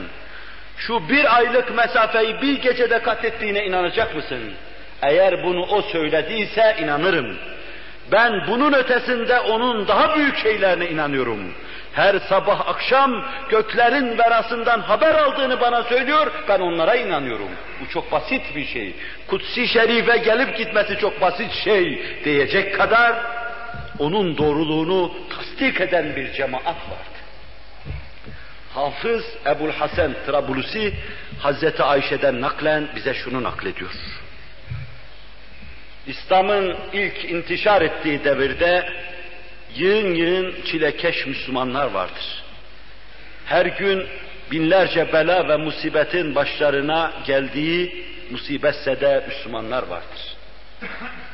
[0.76, 4.52] Şu bir aylık mesafeyi bir gecede kat ettiğine inanacak mısın?
[5.02, 7.36] Eğer bunu o söylediyse inanırım.
[8.12, 11.54] Ben bunun ötesinde onun daha büyük şeylerine inanıyorum.
[11.96, 17.48] Her sabah akşam göklerin verasından haber aldığını bana söylüyor, ben onlara inanıyorum.
[17.80, 18.94] Bu çok basit bir şey.
[19.26, 23.16] Kutsi Şerif'e gelip gitmesi çok basit şey diyecek kadar
[23.98, 27.16] onun doğruluğunu tasdik eden bir cemaat vardı.
[28.74, 30.94] Hafız Ebul Hasan Trabulusi
[31.40, 33.90] Hazreti Ayşe'den naklen bize şunu naklediyor.
[36.06, 38.86] İslam'ın ilk intişar ettiği devirde
[39.76, 42.44] yığın yığın çilekeş Müslümanlar vardır.
[43.46, 44.06] Her gün
[44.50, 50.36] binlerce bela ve musibetin başlarına geldiği musibetse de Müslümanlar vardır.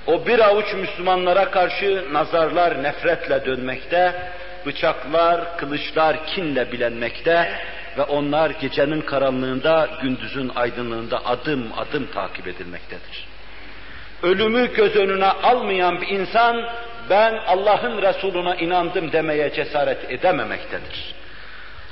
[0.06, 4.12] O bir avuç Müslümanlara karşı nazarlar nefretle dönmekte,
[4.66, 7.52] bıçaklar, kılıçlar kinle bilenmekte
[7.98, 13.26] ve onlar gecenin karanlığında, gündüzün aydınlığında adım adım takip edilmektedir.
[14.22, 16.68] Ölümü göz önüne almayan bir insan,
[17.10, 21.14] ben Allah'ın Resuluna inandım demeye cesaret edememektedir.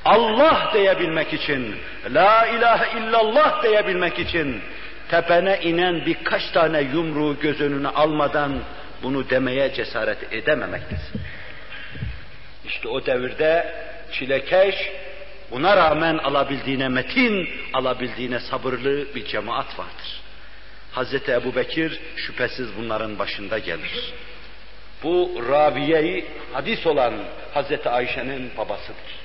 [0.05, 1.77] Allah diyebilmek için,
[2.11, 4.62] La ilahe illallah diyebilmek için,
[5.11, 8.53] tepene inen birkaç tane yumruğu göz önüne almadan
[9.03, 11.20] bunu demeye cesaret edememektesin.
[12.64, 13.75] İşte o devirde
[14.12, 14.75] çilekeş,
[15.51, 20.20] buna rağmen alabildiğine metin, alabildiğine sabırlı bir cemaat vardır.
[20.92, 24.12] Hazreti Ebu Bekir şüphesiz bunların başında gelir.
[25.05, 27.15] Bu Rabiye'yi hadis olan
[27.55, 29.21] Hazreti Ayşe'nin babasıdır.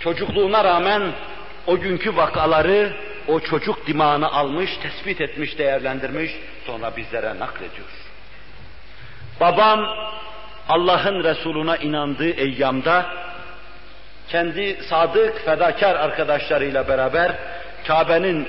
[0.00, 1.02] Çocukluğuna rağmen
[1.66, 2.92] o günkü vakaları
[3.28, 6.32] o çocuk dimağını almış, tespit etmiş, değerlendirmiş,
[6.66, 7.88] sonra bizlere naklediyor.
[9.40, 9.86] Babam
[10.68, 13.06] Allah'ın Resuluna inandığı eyyamda
[14.28, 17.32] kendi sadık, fedakar arkadaşlarıyla beraber
[17.86, 18.48] Kabe'nin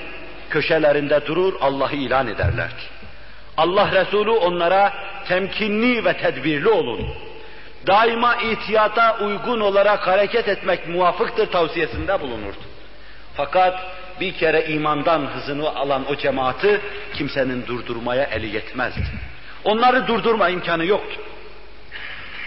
[0.50, 2.95] köşelerinde durur, Allah'ı ilan ederlerdi.
[3.56, 4.92] Allah Resulü onlara
[5.28, 7.08] temkinli ve tedbirli olun.
[7.86, 12.56] Daima ihtiyata uygun olarak hareket etmek muvafıktır tavsiyesinde bulunurdu.
[13.34, 13.80] Fakat
[14.20, 16.80] bir kere imandan hızını alan o cemaati
[17.14, 19.00] kimsenin durdurmaya eli yetmezdi.
[19.64, 21.20] Onları durdurma imkanı yoktu.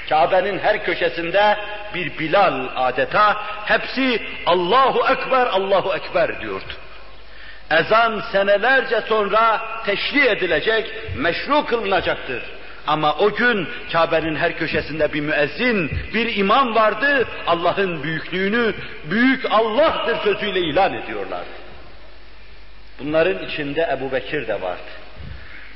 [0.09, 1.57] Kabe'nin her köşesinde
[1.93, 6.73] bir Bilal adeta hepsi Allahu Ekber, Allahu Ekber diyordu.
[7.71, 12.43] Ezan senelerce sonra teşri edilecek, meşru kılınacaktır.
[12.87, 17.27] Ama o gün Kabe'nin her köşesinde bir müezzin, bir imam vardı.
[17.47, 18.73] Allah'ın büyüklüğünü,
[19.11, 21.49] büyük Allah'tır sözüyle ilan ediyorlardı.
[22.99, 24.89] Bunların içinde Ebu Bekir de vardı.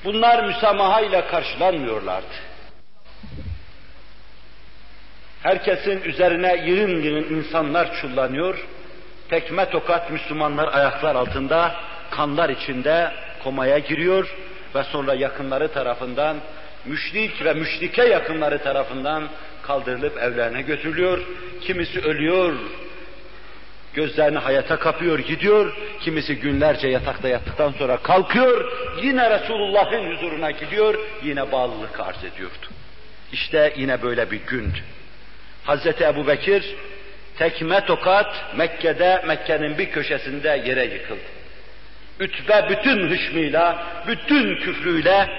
[0.06, 2.34] Bunlar müsamaha ile karşılanmıyorlardı.
[5.44, 8.68] Herkesin üzerine yığın yığın insanlar çullanıyor,
[9.30, 11.76] tekme tokat Müslümanlar ayaklar altında,
[12.12, 13.12] kanlar içinde
[13.44, 14.36] komaya giriyor
[14.76, 16.38] ve sonra yakınları tarafından,
[16.86, 19.24] müşrik ve müşrike yakınları tarafından
[19.64, 21.20] kaldırılıp evlerine götürülüyor.
[21.62, 22.54] Kimisi ölüyor,
[23.94, 25.78] Gözlerini hayata kapıyor, gidiyor.
[26.00, 28.72] Kimisi günlerce yatakta yattıktan sonra kalkıyor.
[29.04, 31.00] Yine Resulullah'ın huzuruna gidiyor.
[31.24, 32.68] Yine bağlılık arz ediyordu.
[33.32, 34.80] İşte yine böyle bir gündü.
[35.64, 36.76] Hazreti Ebu Bekir
[37.38, 41.20] tekme tokat Mekke'de, Mekke'nin bir köşesinde yere yıkıldı.
[42.20, 45.30] Ütbe bütün hışmıyla, bütün küfrüyle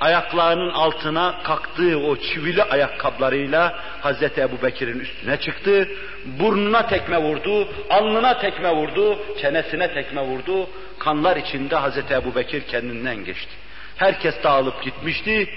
[0.00, 5.88] ayaklarının altına kalktığı o çivili ayakkabılarıyla Hazreti Ebu Bekir'in üstüne çıktı.
[6.24, 10.68] Burnuna tekme vurdu, alnına tekme vurdu, çenesine tekme vurdu.
[10.98, 13.52] Kanlar içinde Hazreti Ebu Bekir kendinden geçti.
[13.96, 15.48] Herkes dağılıp gitmişti.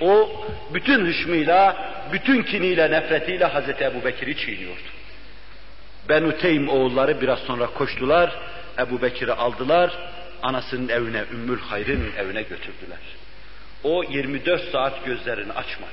[0.00, 0.30] O
[0.74, 1.76] bütün hışmıyla,
[2.12, 4.99] bütün kiniyle, nefretiyle Hazreti Ebu Bekir'i çiğniyordu.
[6.08, 8.32] Benu Teym oğulları biraz sonra koştular,
[8.78, 9.90] Ebu Bekir'i aldılar,
[10.42, 12.98] anasının evine, Ümmül Hayr'ın evine götürdüler.
[13.84, 15.90] O 24 saat gözlerini açmadı.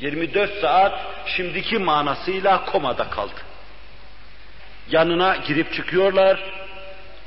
[0.00, 3.40] 24 saat şimdiki manasıyla komada kaldı.
[4.90, 6.40] Yanına girip çıkıyorlar,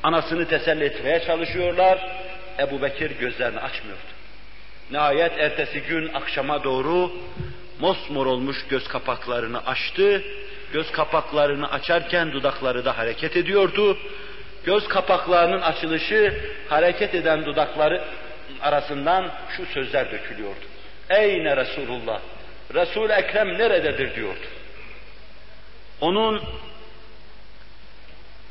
[0.03, 2.19] anasını teselli etmeye çalışıyorlar.
[2.59, 4.01] Ebu Bekir gözlerini açmıyordu.
[4.91, 7.11] Nihayet ertesi gün akşama doğru
[7.79, 10.23] mosmor olmuş göz kapaklarını açtı.
[10.73, 13.97] Göz kapaklarını açarken dudakları da hareket ediyordu.
[14.65, 16.33] Göz kapaklarının açılışı
[16.69, 18.03] hareket eden dudakları
[18.61, 20.65] arasından şu sözler dökülüyordu.
[21.09, 22.19] Eyne Resulullah?
[22.73, 24.45] Resul Ekrem nerededir diyordu.
[26.01, 26.43] Onun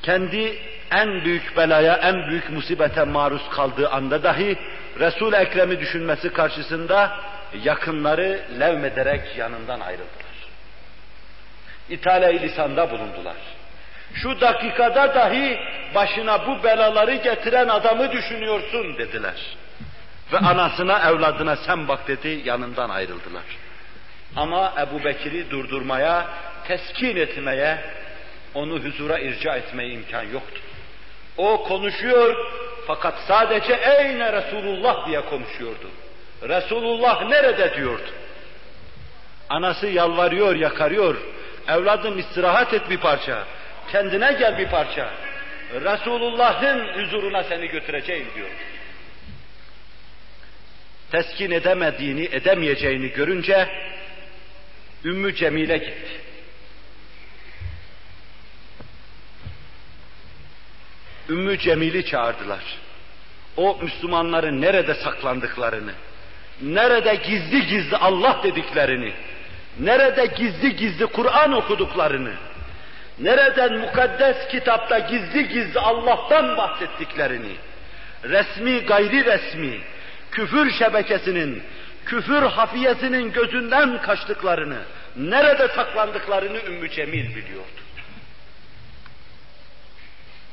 [0.02, 0.58] kendi
[0.90, 4.58] en büyük belaya, en büyük musibete maruz kaldığı anda dahi
[5.00, 7.20] Resul Ekrem'i düşünmesi karşısında
[7.64, 10.27] yakınları levmederek yanından ayrıldılar.
[11.90, 13.36] İthale lisanda bulundular.
[14.14, 15.58] Şu dakikada dahi
[15.94, 19.56] başına bu belaları getiren adamı düşünüyorsun dediler.
[20.32, 23.42] Ve anasına, evladına sen bak dedi, yanından ayrıldılar.
[24.36, 26.26] Ama Ebu Bekir'i durdurmaya,
[26.68, 27.78] teskin etmeye,
[28.54, 30.60] onu huzura irca etmeye imkan yoktu.
[31.36, 32.36] O konuşuyor
[32.86, 35.90] fakat sadece eyne Resulullah diye konuşuyordu.
[36.42, 38.10] Resulullah nerede diyordu.
[39.48, 41.16] Anası yalvarıyor, yakarıyor.
[41.68, 43.46] Evladım istirahat et bir parça.
[43.92, 45.10] Kendine gel bir parça.
[45.72, 48.48] Resulullah'ın huzuruna seni götüreceğim diyor.
[51.10, 53.68] Teskin edemediğini, edemeyeceğini görünce
[55.04, 56.20] Ümmü Cemile gitti.
[61.28, 62.64] Ümmü Cemil'i çağırdılar.
[63.56, 65.92] O Müslümanların nerede saklandıklarını,
[66.62, 69.12] nerede gizli gizli Allah dediklerini,
[69.80, 72.32] nerede gizli gizli Kur'an okuduklarını,
[73.18, 77.56] nereden mukaddes kitapta gizli gizli Allah'tan bahsettiklerini,
[78.24, 79.80] resmi gayri resmi,
[80.30, 81.62] küfür şebekesinin,
[82.04, 84.78] küfür hafiyesinin gözünden kaçtıklarını,
[85.16, 87.80] nerede saklandıklarını Ümmü Cemil biliyordu.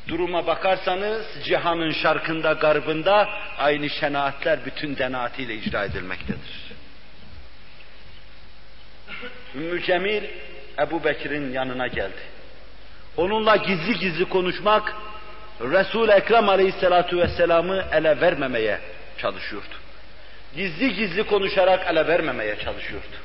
[0.08, 6.75] Duruma bakarsanız cihanın şarkında, garbında aynı şenaatler bütün denaatiyle icra edilmektedir.
[9.56, 10.24] Ümmü Cemil
[10.80, 12.22] Ebu Bekir'in yanına geldi.
[13.18, 14.96] Onunla gizli gizli konuşmak,
[15.62, 18.80] Resul-i Ekrem Aleyhisselatü Vesselam'ı ele vermemeye
[19.18, 19.76] çalışıyordu.
[20.56, 23.15] Gizli gizli konuşarak ele vermemeye çalışıyordu.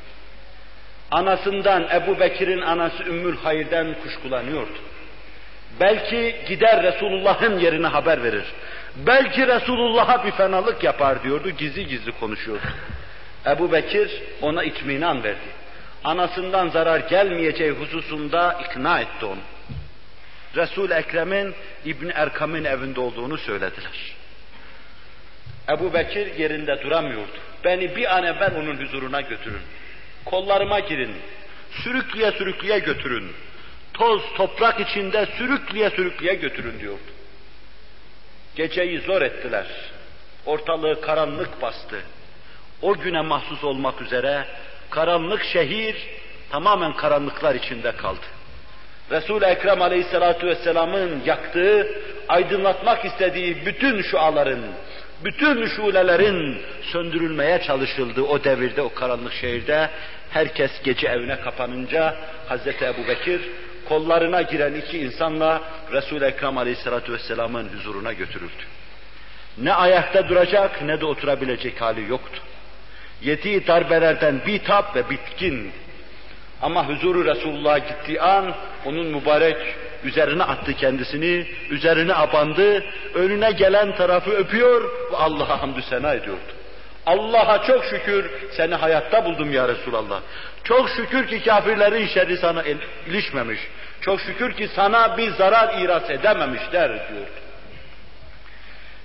[1.11, 4.79] Anasından, Ebu Bekir'in anası Ümmül Hayır'den kuşkulanıyordu.
[5.81, 8.45] Belki gider Resulullah'ın yerine haber verir.
[8.97, 12.67] Belki Resulullah'a bir fenalık yapar diyordu, gizli gizli konuşuyordu.
[13.47, 14.11] Ebu Bekir
[14.43, 15.60] ona itminan verdi.
[16.05, 19.41] Anasından zarar gelmeyeceği hususunda ikna etti onu.
[20.57, 24.17] Resul Ekrem'in İbn Erkam'ın evinde olduğunu söylediler.
[25.69, 27.39] Ebu Bekir yerinde duramıyordu.
[27.65, 29.63] Beni bir an evvel onun huzuruna götürün.
[30.25, 31.15] Kollarıma girin.
[31.71, 33.33] Sürükleye sürükleye götürün
[34.01, 37.11] toz toprak içinde sürükleye sürükleye götürün diyordu.
[38.57, 39.67] Geceyi zor ettiler.
[40.47, 42.01] Ortalığı karanlık bastı.
[42.83, 44.47] O güne mahsus olmak üzere
[44.91, 45.97] karanlık şehir
[46.51, 48.27] tamamen karanlıklar içinde kaldı.
[49.11, 51.89] Resul-i Ekrem Aleyhisselatü Vesselam'ın yaktığı,
[52.29, 54.61] aydınlatmak istediği bütün şuaların,
[55.25, 59.91] bütün şulelerin söndürülmeye çalışıldığı o devirde, o karanlık şehirde
[60.31, 62.17] herkes gece evine kapanınca
[62.49, 63.41] Hazreti Ebu Bekir
[63.89, 65.63] kollarına giren iki insanla
[65.93, 68.63] Resul-i Ekrem Aleyhisselatü Vesselam'ın huzuruna götürüldü.
[69.59, 72.43] Ne ayakta duracak ne de oturabilecek hali yoktu.
[73.23, 75.73] Yediği darbelerden bitap ve bitkin.
[76.63, 78.55] Ama huzuru Resulullah'a gittiği an
[78.85, 79.57] onun mübarek
[80.05, 86.41] üzerine attı kendisini, üzerine abandı, önüne gelen tarafı öpüyor ve Allah'a hamdü sena ediyordu.
[87.07, 90.21] Allah'a çok şükür seni hayatta buldum ya Resulallah.
[90.65, 92.63] Çok şükür ki kafirlerin şerri sana
[93.07, 93.61] ilişmemiş.
[94.01, 97.27] Çok şükür ki sana bir zarar iras edememişler diyor.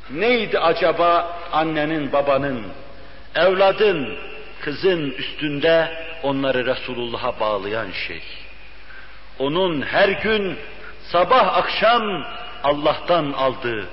[0.10, 2.64] Neydi acaba annenin, babanın,
[3.36, 4.18] evladın,
[4.62, 5.90] kızın üstünde
[6.24, 8.22] onları Resulullah'a bağlayan şey?
[9.40, 10.58] Onun her gün
[11.12, 12.26] sabah akşam
[12.64, 13.86] Allah'tan aldığı,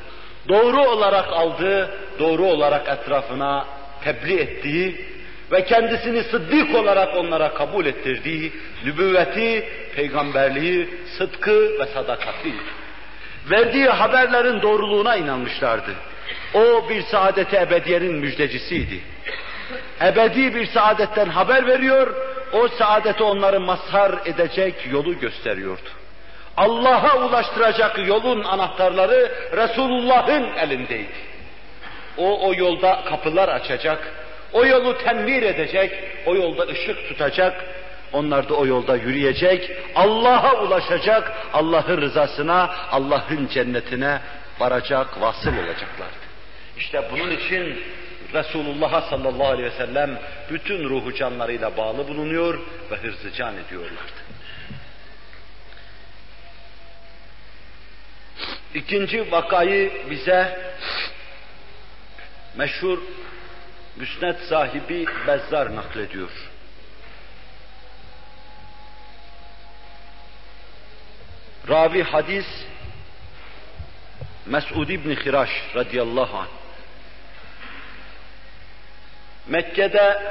[0.48, 3.66] doğru olarak aldığı, doğru olarak etrafına
[4.04, 5.06] tebliğ ettiği
[5.52, 8.52] ve kendisini sıddık olarak onlara kabul ettirdiği
[8.84, 10.88] nübüvveti, peygamberliği,
[11.18, 12.54] sıdkı ve sadakati.
[13.50, 15.94] Verdiği haberlerin doğruluğuna inanmışlardı.
[16.54, 19.00] O bir saadeti ebediyenin müjdecisiydi.
[20.00, 22.14] Ebedi bir saadetten haber veriyor,
[22.52, 25.88] o saadeti onları mazhar edecek yolu gösteriyordu.
[26.56, 31.32] Allah'a ulaştıracak yolun anahtarları Resulullah'ın elindeydi.
[32.16, 34.12] O, o yolda kapılar açacak,
[34.52, 35.92] o yolu tenvir edecek,
[36.26, 37.64] o yolda ışık tutacak,
[38.12, 44.20] onlar da o yolda yürüyecek, Allah'a ulaşacak, Allah'ın rızasına, Allah'ın cennetine
[44.60, 46.31] varacak, vasıl olacaklardı.
[46.78, 47.82] İşte bunun için
[48.34, 50.18] Resulullah sallallahu aleyhi ve sellem
[50.50, 52.60] bütün ruhu canlarıyla bağlı bulunuyor
[52.90, 54.22] ve hırzı can ediyorlardı.
[58.74, 60.72] İkinci vakayı bize
[62.56, 62.98] meşhur
[63.96, 66.30] müsned sahibi Bezzar naklediyor.
[71.68, 72.46] Ravi hadis
[74.46, 76.61] Mes'ud İbni Hiraş radıyallahu anh.
[79.48, 80.22] Mekke'de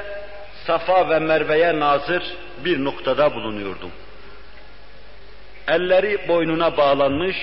[0.66, 2.22] Safa ve Merve'ye nazır
[2.64, 3.90] bir noktada bulunuyordum.
[5.68, 7.36] Elleri boynuna bağlanmış,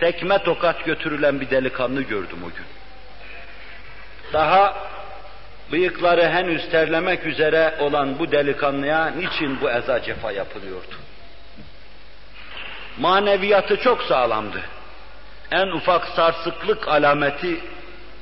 [0.00, 2.66] tekme tokat götürülen bir delikanlı gördüm o gün.
[4.32, 4.76] Daha
[5.72, 10.94] bıyıkları henüz terlemek üzere olan bu delikanlıya niçin bu eza cefa yapılıyordu?
[12.98, 14.60] Maneviyatı çok sağlamdı.
[15.50, 17.60] En ufak sarsıklık alameti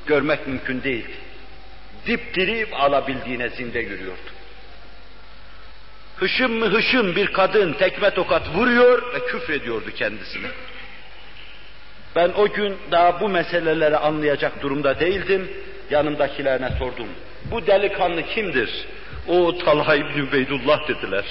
[0.06, 1.29] görmek mümkün değildi.
[2.06, 4.30] Dipdiri alabildiğine zinde yürüyordu.
[6.16, 10.46] Hışım mı hışım bir kadın tekme tokat vuruyor ve küfrediyordu kendisine.
[12.16, 15.50] Ben o gün daha bu meseleleri anlayacak durumda değildim.
[15.90, 17.08] Yanımdakilerine sordum.
[17.50, 18.86] Bu delikanlı kimdir?
[19.28, 21.24] O Talha İbni Ubeydullah dediler.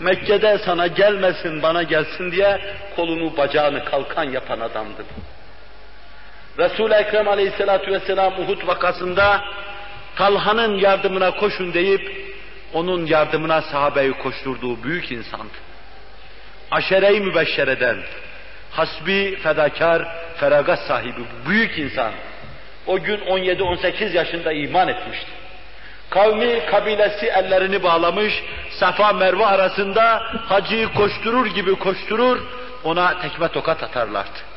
[0.00, 2.60] Mekke'de sana gelmesin bana gelsin diye
[2.96, 5.04] kolunu bacağını kalkan yapan adamdı.
[6.58, 9.44] Resul-i Ekrem aleyhissalatu vesselam Uhud vakasında
[10.16, 12.34] Talha'nın yardımına koşun deyip
[12.72, 15.54] onun yardımına sahabeyi koşturduğu büyük insandı.
[16.70, 17.96] Aşere-i mübeşşereden,
[18.70, 22.12] hasbi, fedakar, feragat sahibi büyük insan.
[22.86, 25.30] O gün 17-18 yaşında iman etmişti.
[26.10, 32.38] Kavmi, kabilesi ellerini bağlamış, Safa Merve arasında hacıyı koşturur gibi koşturur,
[32.84, 34.55] ona tekme tokat atarlardı.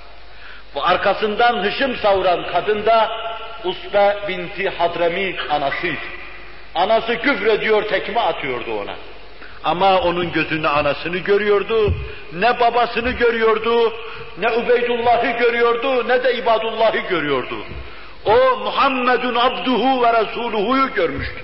[0.75, 3.09] Bu arkasından hışım savuran kadın da
[3.63, 6.05] Usbe binti Hadremi anasıydı.
[6.75, 8.95] Anası küfrediyor, tekme atıyordu ona.
[9.63, 11.93] Ama onun gözünde anasını görüyordu,
[12.33, 13.93] ne babasını görüyordu,
[14.37, 17.55] ne Ubeydullah'ı görüyordu, ne de İbadullah'ı görüyordu.
[18.25, 21.41] O Muhammedun abduhu ve resuluhu'yu görmüştü.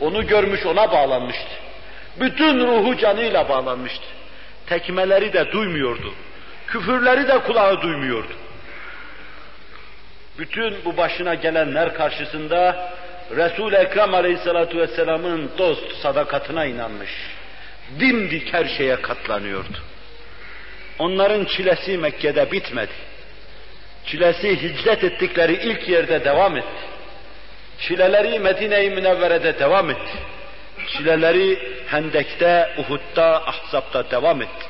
[0.00, 1.50] Onu görmüş, ona bağlanmıştı.
[2.20, 4.04] Bütün ruhu canıyla bağlanmıştı.
[4.66, 6.12] Tekmeleri de duymuyordu.
[6.66, 8.32] Küfürleri de kulağı duymuyordu.
[10.38, 12.90] Bütün bu başına gelenler karşısında
[13.36, 17.10] Resul-i Ekrem Aleyhisselatü Vesselam'ın dost sadakatına inanmış.
[18.00, 19.78] Dimdik her şeye katlanıyordu.
[20.98, 22.92] Onların çilesi Mekke'de bitmedi.
[24.06, 26.82] Çilesi hicret ettikleri ilk yerde devam etti.
[27.78, 30.18] Çileleri Medine-i Münevvere'de devam etti.
[30.88, 34.66] Çileleri Hendek'te, Uhud'da, Ahzab'da devam etti.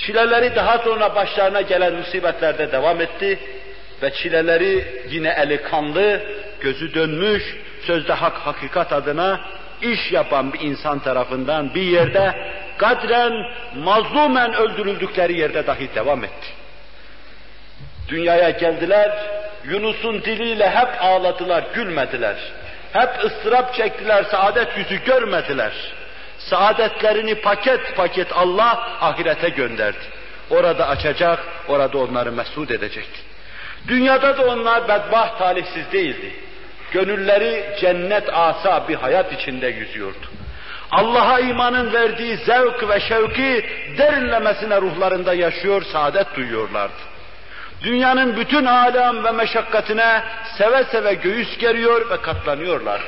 [0.00, 3.38] Çileleri daha sonra başlarına gelen musibetlerde devam etti
[4.02, 6.20] ve çileleri yine eli kanlı,
[6.60, 9.40] gözü dönmüş, sözde hak hakikat adına
[9.82, 12.34] iş yapan bir insan tarafından bir yerde
[12.78, 13.32] kadren
[13.76, 16.48] mazlumen öldürüldükleri yerde dahi devam etti.
[18.08, 19.12] Dünyaya geldiler,
[19.64, 22.36] Yunus'un diliyle hep ağladılar, gülmediler.
[22.92, 25.72] Hep ıstırap çektiler, saadet yüzü görmediler.
[26.48, 29.98] Saadetlerini paket paket Allah ahirete gönderdi.
[30.50, 31.38] Orada açacak,
[31.68, 33.20] orada onları mesut edecekti.
[33.88, 36.34] Dünyada da onlar bedbaht talihsiz değildi.
[36.92, 40.26] Gönülleri cennet asa bir hayat içinde yüzüyordu.
[40.90, 47.10] Allah'a imanın verdiği zevk ve şevki derinlemesine ruhlarında yaşıyor, saadet duyuyorlardı.
[47.82, 50.22] Dünyanın bütün alem ve meşakkatine
[50.58, 53.00] seve seve göğüs geriyor ve katlanıyorlar.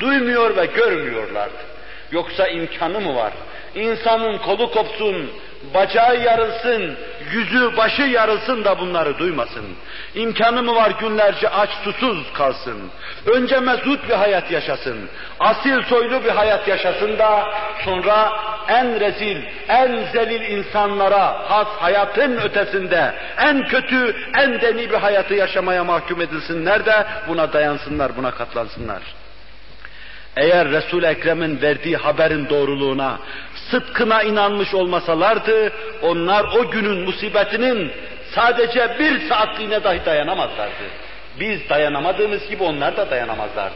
[0.00, 1.73] Duymuyor ve görmüyorlardı.
[2.12, 3.32] Yoksa imkanı mı var?
[3.74, 5.30] İnsanın kolu kopsun,
[5.74, 6.96] bacağı yarılsın,
[7.32, 9.64] yüzü başı yarılsın da bunları duymasın.
[10.14, 12.90] İmkanı mı var günlerce aç susuz kalsın.
[13.26, 14.96] Önce mezut bir hayat yaşasın.
[15.40, 17.48] Asil soylu bir hayat yaşasın da
[17.84, 18.32] sonra
[18.68, 25.84] en rezil, en zelil insanlara has hayatın ötesinde en kötü, en deni bir hayatı yaşamaya
[25.84, 29.02] mahkum edilsinler de buna dayansınlar, buna katlansınlar.
[30.36, 33.18] Eğer Resul-i Ekrem'in verdiği haberin doğruluğuna,
[33.70, 35.72] sıdkına inanmış olmasalardı,
[36.02, 37.92] onlar o günün musibetinin
[38.34, 40.84] sadece bir saatliğine dahi dayanamazlardı.
[41.40, 43.74] Biz dayanamadığımız gibi onlar da dayanamazlardı.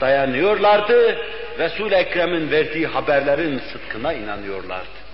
[0.00, 1.16] Dayanıyorlardı,
[1.58, 5.04] Resul-i Ekrem'in verdiği haberlerin sıdkına inanıyorlardı.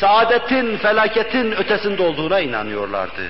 [0.00, 3.22] Saadetin, felaketin ötesinde olduğuna inanıyorlardı.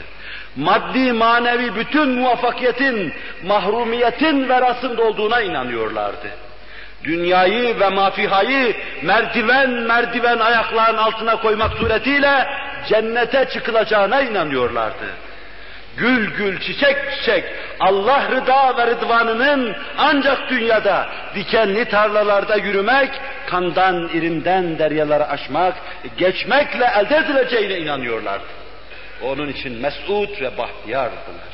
[0.56, 3.12] Maddi, manevi bütün muvaffakiyetin,
[3.44, 6.45] mahrumiyetin verasında olduğuna inanıyorlardı
[7.06, 12.46] dünyayı ve mafihayı merdiven merdiven ayaklarının altına koymak suretiyle
[12.88, 15.06] cennete çıkılacağına inanıyorlardı.
[15.96, 17.44] Gül gül, çiçek çiçek,
[17.80, 23.10] Allah rıda ve rıdvanının ancak dünyada dikenli tarlalarda yürümek,
[23.46, 25.74] kandan, irinden deryaları aşmak,
[26.18, 28.44] geçmekle elde edileceğine inanıyorlardı.
[29.22, 31.46] Onun için mesut ve bahtiyardılar.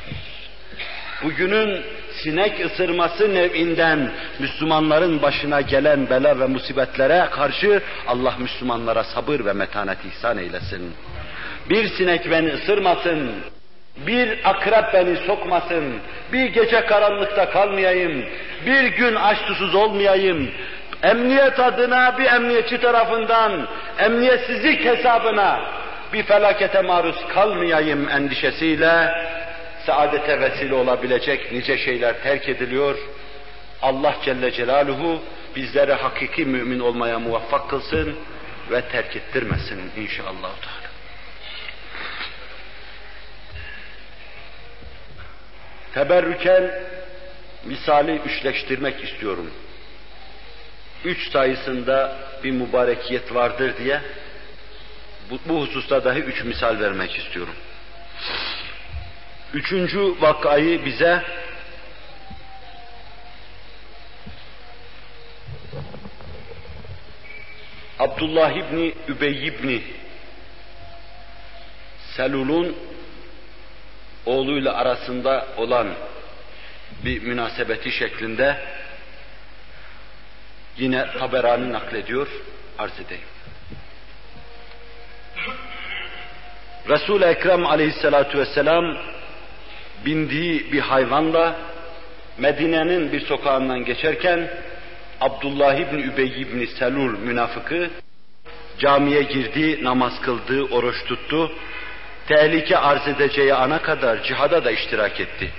[1.23, 1.83] Bugünün
[2.23, 10.05] sinek ısırması nevinden Müslümanların başına gelen bela ve musibetlere karşı Allah Müslümanlara sabır ve metanet
[10.05, 10.93] ihsan eylesin.
[11.69, 13.31] Bir sinek beni ısırmasın,
[13.97, 15.93] bir akrep beni sokmasın,
[16.33, 18.25] bir gece karanlıkta kalmayayım,
[18.65, 20.51] bir gün aç susuz olmayayım,
[21.03, 23.67] emniyet adına bir emniyetçi tarafından
[23.99, 25.59] emniyetsizlik hesabına
[26.13, 29.09] bir felakete maruz kalmayayım endişesiyle
[29.85, 32.97] saadete vesile olabilecek nice şeyler terk ediliyor.
[33.81, 35.21] Allah Celle Celaluhu
[35.55, 38.15] bizleri hakiki mümin olmaya muvaffak kılsın
[38.71, 40.51] ve terk ettirmesin inşallah.
[40.61, 40.93] Teala.
[45.93, 46.71] Teberrüken
[47.65, 49.51] misali üçleştirmek istiyorum.
[51.05, 54.01] Üç sayısında bir mübarekiyet vardır diye
[55.29, 57.53] bu, bu hususta dahi üç misal vermek istiyorum.
[59.53, 61.23] Üçüncü vakayı bize
[67.99, 69.83] Abdullah İbni Übey İbni
[72.15, 72.75] Selul'un
[74.25, 75.93] oğluyla arasında olan
[77.05, 78.57] bir münasebeti şeklinde
[80.77, 82.27] yine Taberani naklediyor,
[82.79, 83.23] arz edeyim.
[86.89, 88.97] Resul-i Ekrem aleyhissalatu vesselam
[90.05, 91.55] bindiği bir hayvanla
[92.37, 94.49] Medine'nin bir sokağından geçerken
[95.21, 97.89] Abdullah İbni Übey İbni Selul münafıkı
[98.79, 101.51] camiye girdi, namaz kıldı, oruç tuttu.
[102.27, 105.51] Tehlike arz edeceği ana kadar cihada da iştirak etti.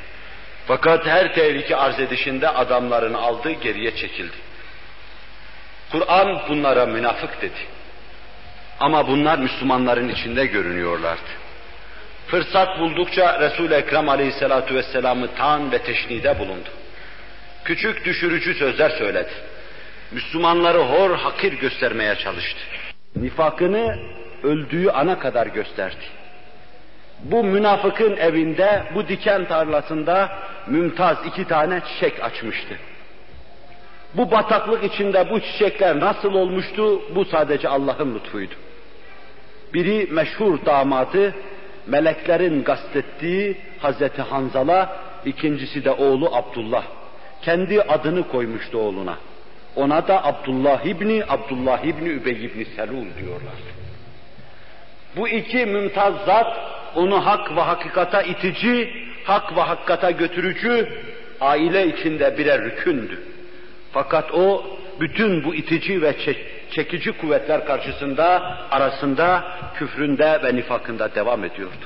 [0.66, 4.36] Fakat her tehlike arz edişinde adamlarını aldı, geriye çekildi.
[5.92, 7.60] Kur'an bunlara münafık dedi.
[8.80, 11.43] Ama bunlar Müslümanların içinde görünüyorlardı.
[12.26, 16.68] Fırsat buldukça Resul-i Ekrem aleyhissalatu vesselam'ı tan ve teşnide bulundu.
[17.64, 19.30] Küçük düşürücü sözler söyledi.
[20.12, 22.60] Müslümanları hor hakir göstermeye çalıştı.
[23.16, 23.98] Nifakını
[24.42, 26.04] öldüğü ana kadar gösterdi.
[27.20, 32.78] Bu münafıkın evinde, bu diken tarlasında mümtaz iki tane çiçek açmıştı.
[34.14, 37.02] Bu bataklık içinde bu çiçekler nasıl olmuştu?
[37.14, 38.54] Bu sadece Allah'ın lütfuydu.
[39.74, 41.34] Biri meşhur damadı,
[41.86, 46.84] meleklerin gastettiği Hazreti Hanzala, ikincisi de oğlu Abdullah.
[47.42, 49.16] Kendi adını koymuştu oğluna.
[49.76, 53.54] Ona da Abdullah İbni, Abdullah İbni Übey İbni Selul diyorlar.
[55.16, 56.56] Bu iki mümtaz zat,
[56.94, 58.90] onu hak ve hakikata itici,
[59.24, 60.88] hak ve hakikata götürücü,
[61.40, 63.22] aile içinde birer rükündü.
[63.92, 64.64] Fakat o,
[65.00, 66.14] bütün bu itici ve
[66.70, 71.84] çekici kuvvetler karşısında, arasında, küfründe ve nifakında devam ediyordu.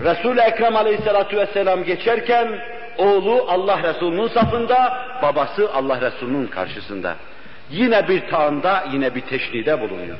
[0.00, 2.58] Resul-i Ekrem aleyhissalatu vesselam geçerken,
[2.98, 7.16] oğlu Allah Resulü'nün safında, babası Allah Resulü'nün karşısında.
[7.70, 10.16] Yine bir tağında, yine bir teşnide bulunuyor.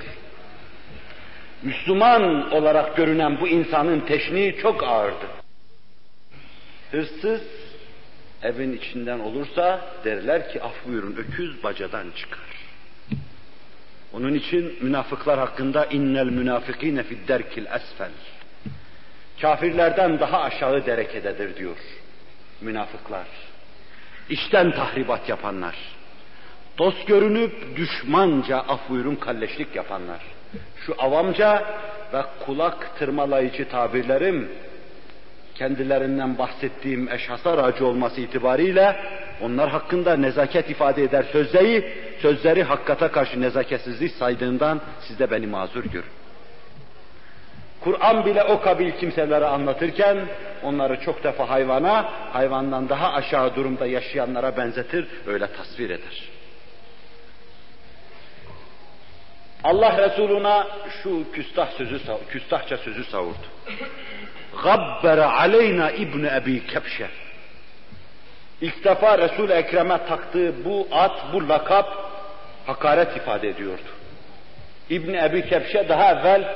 [1.62, 5.26] Müslüman olarak görünen bu insanın teşniği çok ağırdı.
[6.90, 7.42] Hırsız
[8.43, 12.51] evin içinden olursa derler ki af buyurun öküz bacadan çıkar.
[14.12, 18.11] Onun için münafıklar hakkında innel münafikine fid derkil esfel.
[19.41, 21.76] kafirlerden daha aşağı derekededir diyor
[22.61, 23.26] münafıklar.
[24.30, 25.76] İşten tahribat yapanlar.
[26.78, 30.20] Dost görünüp düşmanca af buyurun kalleşlik yapanlar.
[30.86, 31.64] Şu avamca
[32.12, 34.49] ve kulak tırmalayıcı tabirlerim
[35.61, 38.97] kendilerinden bahsettiğim eşhaslar aracı olması itibariyle
[39.43, 41.93] onlar hakkında nezaket ifade eder sözleri,
[42.23, 46.11] sözleri hakkata karşı nezaketsizlik saydığından siz de beni mazur görün.
[47.81, 50.19] Kur'an bile o kabil kimselere anlatırken
[50.63, 52.03] onları çok defa hayvana,
[52.33, 56.31] hayvandan daha aşağı durumda yaşayanlara benzetir, öyle tasvir eder.
[59.65, 60.67] Allah Resuluna
[61.03, 62.01] şu küstah sözü,
[62.31, 63.47] küstahça sözü savurdu.
[64.63, 67.09] Gabbere aleyna İbni Ebi Kepşe.
[68.61, 72.11] İlk defa Resul-i Ekrem'e taktığı bu at, bu lakap
[72.67, 73.91] hakaret ifade ediyordu.
[74.91, 76.55] İbni Ebi Kepşe daha evvel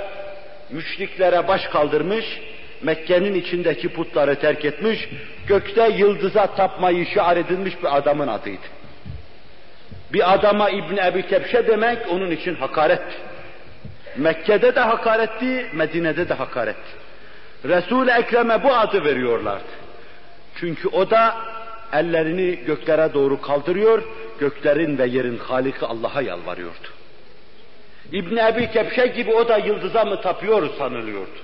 [0.70, 2.40] müşriklere baş kaldırmış,
[2.82, 5.08] Mekke'nin içindeki putları terk etmiş,
[5.46, 8.66] gökte yıldıza tapmayı şiar edilmiş bir adamın adıydı.
[10.12, 13.16] Bir adama İbni Ebi Kepşe demek onun için hakaretti.
[14.16, 17.03] Mekke'de de hakaretti, Medine'de de hakaretti.
[17.64, 19.64] Resul-i Ekrem'e bu adı veriyorlardı.
[20.56, 21.36] Çünkü o da
[21.92, 24.02] ellerini göklere doğru kaldırıyor,
[24.38, 26.88] göklerin ve yerin Haliki Allah'a yalvarıyordu.
[28.12, 31.38] İbn Ebi Kepşe gibi o da yıldıza mı tapıyor sanılıyordu.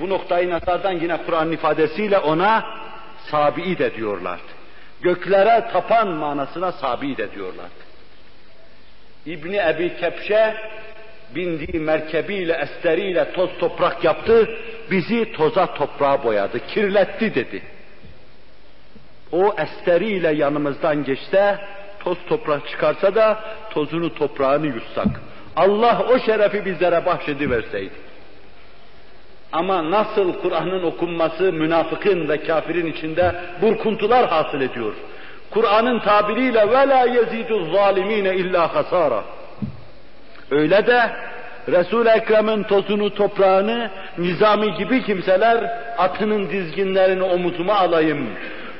[0.00, 2.64] Bu noktayı nazardan yine Kur'an ifadesiyle ona
[3.30, 4.42] sabi de diyorlardı.
[5.02, 7.84] Göklere tapan manasına sabi de diyorlardı.
[9.26, 10.56] İbni Ebi Kepşe
[11.34, 14.58] bindiği merkebiyle, esteriyle toz toprak yaptı,
[14.90, 17.62] bizi toza toprağa boyadı, kirletti dedi.
[19.32, 21.58] O esteriyle yanımızdan geçse,
[22.00, 25.06] toz toprak çıkarsa da tozunu toprağını yutsak.
[25.56, 27.94] Allah o şerefi bizlere bahşediverseydi.
[29.52, 34.94] Ama nasıl Kur'an'ın okunması münafıkın ve kafirin içinde burkuntular hasıl ediyor.
[35.50, 39.24] Kur'an'ın tabiriyle ve la yezidu zalimine illa hasara.
[40.50, 41.10] Öyle de
[41.68, 48.26] Resul-i Ekrem'in tozunu toprağını nizami gibi kimseler atının dizginlerini omuzuma alayım,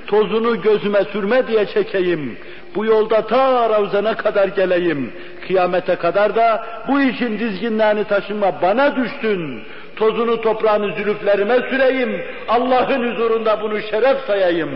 [0.06, 2.38] tozunu gözüme sürme diye çekeyim,
[2.74, 5.12] bu yolda ta Ravzan'a kadar geleyim,
[5.46, 9.62] kıyamete kadar da bu işin dizginlerini taşıma bana düştün,
[9.96, 14.70] tozunu toprağını zülüflerime süreyim, Allah'ın huzurunda bunu şeref sayayım.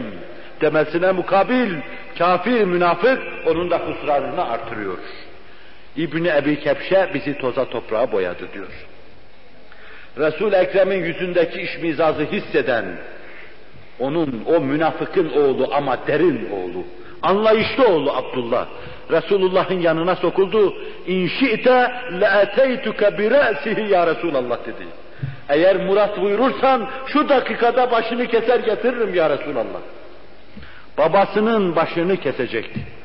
[0.61, 1.75] Demesine mukabil
[2.19, 4.99] kafir münafık onun da husranını artırıyor.
[5.99, 8.87] İbni Ebi Kepşe bizi toza toprağa boyadı diyor.
[10.19, 12.85] Resul Ekrem'in yüzündeki iş mizazı hisseden,
[13.99, 16.85] onun o münafıkın oğlu ama derin oğlu,
[17.23, 18.67] anlayışlı oğlu Abdullah,
[19.11, 20.75] Resulullah'ın yanına sokuldu.
[21.07, 21.91] İnşi'te
[22.21, 24.87] le'eteytuke bi re'sihi ya Resulallah dedi.
[25.49, 29.81] Eğer murat buyurursan şu dakikada başını keser getiririm ya Resulallah.
[30.99, 32.98] Babasının başını kesecekti.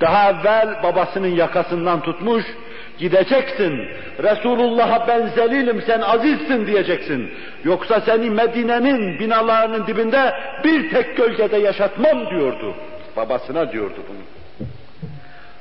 [0.00, 2.44] Daha evvel babasının yakasından tutmuş,
[2.98, 3.88] gideceksin.
[4.22, 7.30] Resulullah'a ben zelilim, sen azizsin diyeceksin.
[7.64, 10.32] Yoksa seni Medine'nin binalarının dibinde
[10.64, 12.74] bir tek gölgede yaşatmam diyordu.
[13.16, 14.18] Babasına diyordu bunu.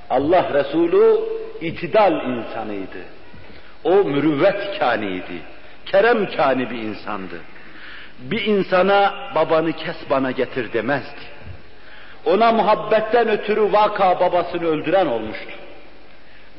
[0.09, 1.19] Allah Resulü
[1.61, 2.99] itidal insanıydı.
[3.83, 5.41] O mürüvvet kaniydi.
[5.85, 7.35] Kerem kani bir insandı.
[8.19, 11.34] Bir insana babanı kes bana getir demezdi.
[12.25, 15.51] Ona muhabbetten ötürü vaka babasını öldüren olmuştu.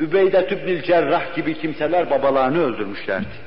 [0.01, 3.47] Übeyde Tübnil Cerrah gibi kimseler babalarını öldürmüşlerdi.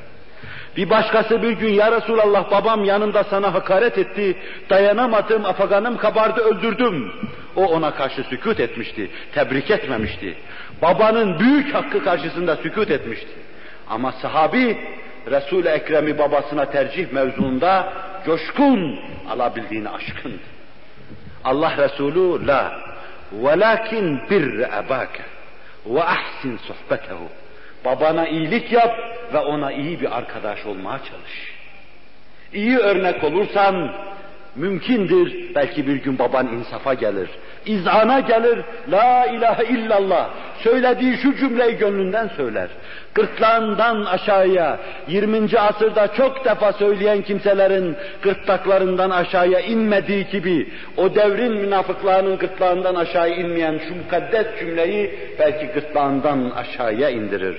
[0.78, 4.38] Bir başkası bir gün ya Resulallah babam yanında sana hakaret etti,
[4.70, 7.12] dayanamadım, afaganım kabardı öldürdüm.
[7.56, 10.38] O ona karşı sükut etmişti, tebrik etmemişti.
[10.82, 13.32] Babanın büyük hakkı karşısında sükut etmişti.
[13.90, 14.78] Ama sahabi
[15.28, 17.94] Resul-i Ekrem'i babasına tercih mevzuunda
[18.26, 19.00] coşkun
[19.30, 20.59] alabildiğini aşkındı.
[21.44, 22.82] Allah Resulü la
[23.32, 25.24] velakin bir ebake
[25.86, 27.28] ve ahsin sohbetehu
[27.86, 29.00] babana iyilik yap
[29.34, 31.54] ve ona iyi bir arkadaş olmaya çalış.
[32.54, 33.92] İyi örnek olursan
[34.56, 37.30] mümkündür belki bir gün baban insafa gelir.
[37.66, 38.60] İzana gelir,
[38.92, 40.30] la ilahe illallah.
[40.64, 42.70] Söylediği şu cümleyi gönlünden söyler
[43.20, 45.60] gırtlağından aşağıya 20.
[45.60, 53.80] asırda çok defa söyleyen kimselerin gırtlaklarından aşağıya inmediği gibi o devrin münafıklarının gırtlağından aşağı inmeyen
[53.88, 57.56] şu mukaddes cümleyi belki gırtlağından aşağıya indirir.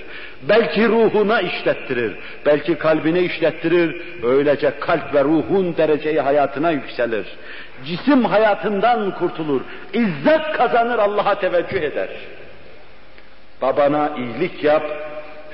[0.49, 2.13] Belki ruhuna işlettirir,
[2.47, 7.27] belki kalbine işlettirir, öylece kalp ve ruhun dereceyi hayatına yükselir.
[7.87, 9.61] Cisim hayatından kurtulur,
[9.93, 12.09] izzet kazanır, Allah'a teveccüh eder.
[13.63, 14.83] Babana iyilik yap,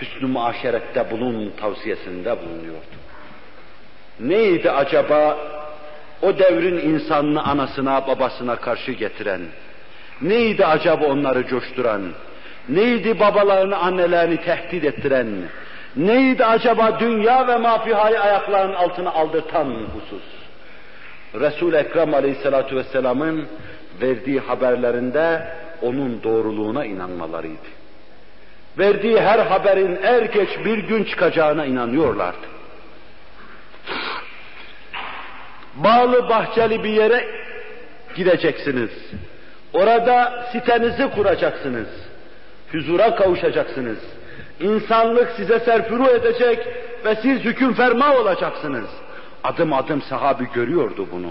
[0.00, 2.96] hüsnü muaşerette bulun tavsiyesinde bulunuyordu.
[4.20, 5.36] Neydi acaba
[6.22, 9.40] o devrin insanını anasına babasına karşı getiren?
[10.22, 12.02] Neydi acaba onları coşturan?
[12.68, 15.26] Neydi babalarını annelerini tehdit ettiren?
[15.96, 20.35] Neydi acaba dünya ve mafihayı ayaklarının altına aldırtan husus?
[21.34, 23.46] Resul Ekrem Aleyhisselatü Vesselam'ın
[24.02, 25.48] verdiği haberlerinde
[25.82, 27.66] onun doğruluğuna inanmalarıydı.
[28.78, 32.46] Verdiği her haberin er geç bir gün çıkacağına inanıyorlardı.
[35.74, 37.24] Bağlı bahçeli bir yere
[38.14, 38.90] gideceksiniz.
[39.72, 41.88] Orada sitenizi kuracaksınız.
[42.72, 43.98] Huzura kavuşacaksınız.
[44.60, 46.68] İnsanlık size serfuru edecek
[47.04, 48.88] ve siz hüküm ferma olacaksınız.
[49.46, 51.30] Adım adım sahabi görüyordu bunu.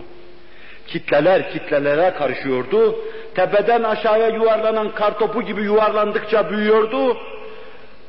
[0.87, 2.95] Kitleler kitlelere karışıyordu.
[3.35, 7.17] Tepeden aşağıya yuvarlanan kartopu gibi yuvarlandıkça büyüyordu.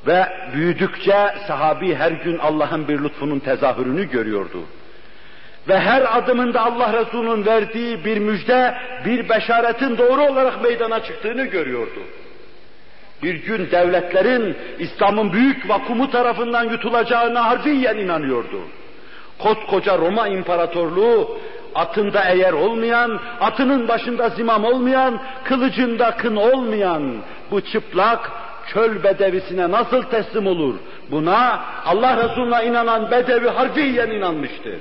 [0.06, 4.58] Ve büyüdükçe sahabi her gün Allah'ın bir lütfunun tezahürünü görüyordu.
[5.68, 12.00] Ve her adımında Allah Resulü'nün verdiği bir müjde, bir beşaretin doğru olarak meydana çıktığını görüyordu.
[13.22, 18.60] Bir gün devletlerin İslam'ın büyük vakumu tarafından yutulacağına harfiyen inanıyordu.
[19.38, 21.38] Koskoca Roma İmparatorluğu
[21.74, 27.12] atında eğer olmayan, atının başında zimam olmayan, kılıcında kın olmayan
[27.50, 28.30] bu çıplak
[28.72, 30.74] çöl bedevisine nasıl teslim olur?
[31.10, 34.78] Buna Allah Resulüne inanan bedevi harfiyen inanmıştı.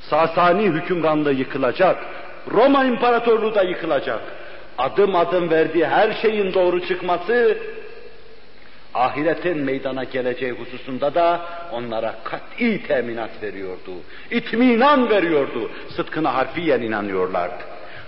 [0.00, 1.96] Sasani hükümranlığı yıkılacak,
[2.50, 4.20] Roma İmparatorluğu da yıkılacak.
[4.78, 7.58] Adım adım verdiği her şeyin doğru çıkması
[8.96, 11.40] ahiretin meydana geleceği hususunda da
[11.72, 13.92] onlara kat'i teminat veriyordu.
[14.30, 15.70] İtminan veriyordu.
[15.96, 17.64] Sıdkına harfiyen inanıyorlardı.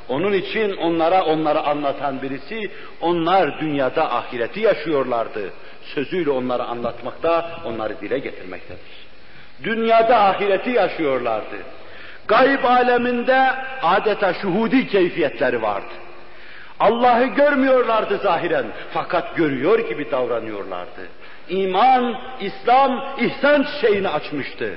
[0.08, 2.70] Onun için onlara onları anlatan birisi,
[3.00, 5.50] onlar dünyada ahireti yaşıyorlardı.
[5.82, 9.08] Sözüyle onları anlatmakta, onları dile getirmektedir.
[9.64, 11.56] Dünyada ahireti yaşıyorlardı.
[12.28, 15.94] Gayb aleminde adeta şuhudi keyfiyetleri vardı.
[16.80, 21.08] Allah'ı görmüyorlardı zahiren fakat görüyor gibi davranıyorlardı.
[21.48, 24.74] İman, İslam, ihsan çiçeğini açmıştı.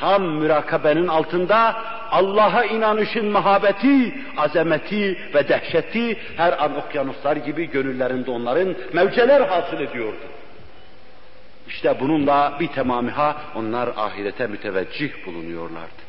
[0.00, 1.76] Tam mürakabenin altında
[2.10, 10.16] Allah'a inanışın mahabeti, azameti ve dehşeti her an okyanuslar gibi gönüllerinde onların mevceler hasıl ediyordu.
[11.68, 16.08] İşte bununla bir temamiha onlar ahirete müteveccih bulunuyorlardı.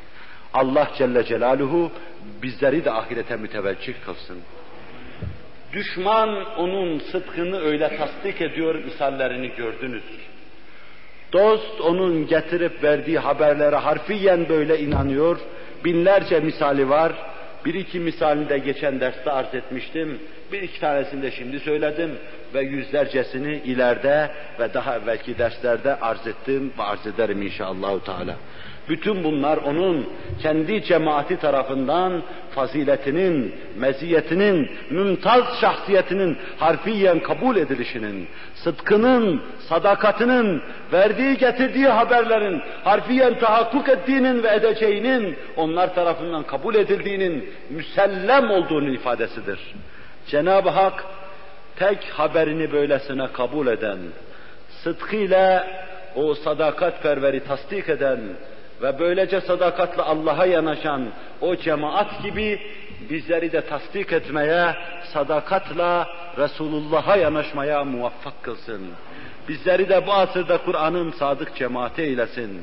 [0.54, 1.92] Allah Celle Celaluhu
[2.42, 4.38] bizleri de ahirete müteveccih kılsın.
[5.74, 10.04] Düşman onun sıdkını öyle tasdik ediyor, misallerini gördünüz.
[11.34, 15.40] Dost onun getirip verdiği haberlere harfiyen böyle inanıyor.
[15.86, 17.14] Binlerce misali var.
[17.66, 20.20] Bir iki misalini de geçen derste arz etmiştim.
[20.52, 22.12] Bir iki tanesini de şimdi söyledim
[22.54, 28.36] ve yüzlercesini ileride ve daha evvelki derslerde arz ettim ve arz ederim inşallah Teala.
[28.90, 30.10] Bütün bunlar onun
[30.42, 40.62] kendi cemaati tarafından faziletinin, meziyetinin, mümtaz şahsiyetinin harfiyen kabul edilişinin, sıdkının, sadakatinin,
[40.94, 49.60] verdiği getirdiği haberlerin harfiyen tahakkuk ettiğinin ve edeceğinin onlar tarafından kabul edildiğinin müsellem olduğunu ifadesidir.
[50.28, 51.06] Cenab-ı Hak
[51.76, 53.98] tek haberini böylesine kabul eden,
[54.84, 55.68] sıdkıyla
[56.16, 58.20] o sadakat perveri tasdik eden,
[58.82, 61.06] ve böylece sadakatla Allah'a yanaşan
[61.42, 62.60] o cemaat gibi
[63.10, 64.76] bizleri de tasdik etmeye,
[65.14, 66.08] sadakatla
[66.38, 68.82] Resulullah'a yanaşmaya muvaffak kılsın.
[69.48, 72.62] Bizleri de bu asırda Kur'an'ın sadık cemaati eylesin.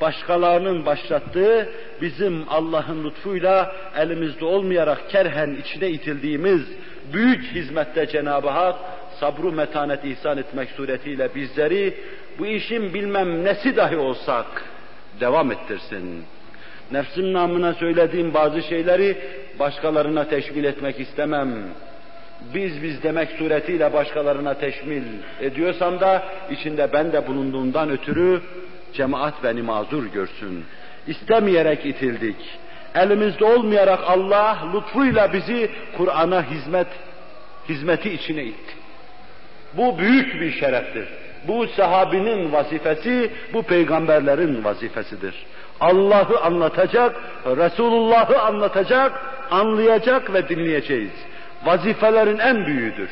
[0.00, 1.68] Başkalarının başlattığı,
[2.02, 6.62] bizim Allah'ın lütfuyla elimizde olmayarak kerhen içine itildiğimiz
[7.12, 8.76] büyük hizmette Cenab-ı Hak
[9.20, 11.94] sabru metanet ihsan etmek suretiyle bizleri
[12.38, 14.46] bu işin bilmem nesi dahi olsak,
[15.20, 16.24] devam ettirsin.
[16.92, 19.16] Nefsim namına söylediğim bazı şeyleri
[19.58, 21.48] başkalarına teşmil etmek istemem.
[22.54, 25.02] Biz biz demek suretiyle başkalarına teşmil
[25.40, 28.40] ediyorsam da içinde ben de bulunduğumdan ötürü
[28.92, 30.64] cemaat beni mazur görsün.
[31.06, 32.36] İstemeyerek itildik.
[32.94, 36.86] Elimizde olmayarak Allah lütfuyla bizi Kur'an'a hizmet
[37.68, 38.74] hizmeti içine itti.
[39.76, 41.08] Bu büyük bir şereftir.
[41.48, 45.46] Bu sahabinin vazifesi, bu peygamberlerin vazifesidir.
[45.80, 47.16] Allah'ı anlatacak,
[47.46, 49.12] Resulullah'ı anlatacak,
[49.50, 51.12] anlayacak ve dinleyeceğiz.
[51.64, 53.10] Vazifelerin en büyüğüdür.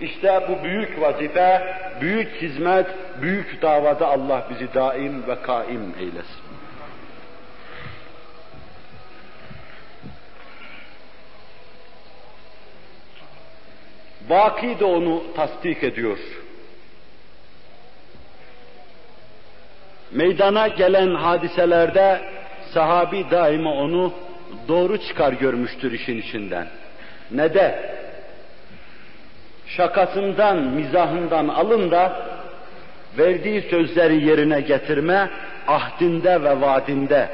[0.00, 2.86] İşte bu büyük vazife, büyük hizmet,
[3.22, 6.40] büyük davada Allah bizi daim ve kaim eylesin.
[14.28, 16.18] Vaki de onu tasdik ediyor.
[20.12, 22.20] Meydana gelen hadiselerde
[22.74, 24.12] sahabi daima onu
[24.68, 26.66] doğru çıkar görmüştür işin içinden.
[27.30, 27.78] Ne de
[29.66, 32.12] şakasından, mizahından alın da
[33.18, 35.30] verdiği sözleri yerine getirme,
[35.66, 37.28] ahdinde ve vaadinde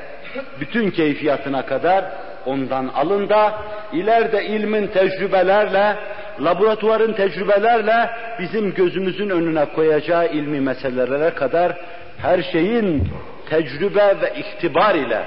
[0.61, 2.05] bütün keyfiyatına kadar
[2.47, 3.55] ondan alın da
[3.93, 5.97] ileride ilmin tecrübelerle,
[6.41, 8.11] laboratuvarın tecrübelerle
[8.41, 11.77] bizim gözümüzün önüne koyacağı ilmi meselelere kadar
[12.23, 13.09] her şeyin
[13.51, 15.27] tecrübe ve iktibar ile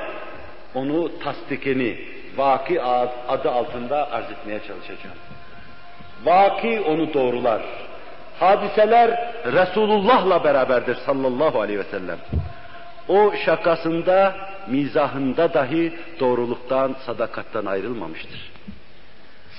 [0.76, 1.98] onu tasdikini
[2.38, 2.82] vaki
[3.28, 5.18] adı altında arz etmeye çalışacağım.
[6.24, 7.62] Vaki onu doğrular.
[8.40, 12.18] Hadiseler Resulullah'la beraberdir sallallahu aleyhi ve sellem.
[13.08, 14.36] O şakasında,
[14.68, 18.52] mizahında dahi doğruluktan, sadakattan ayrılmamıştır.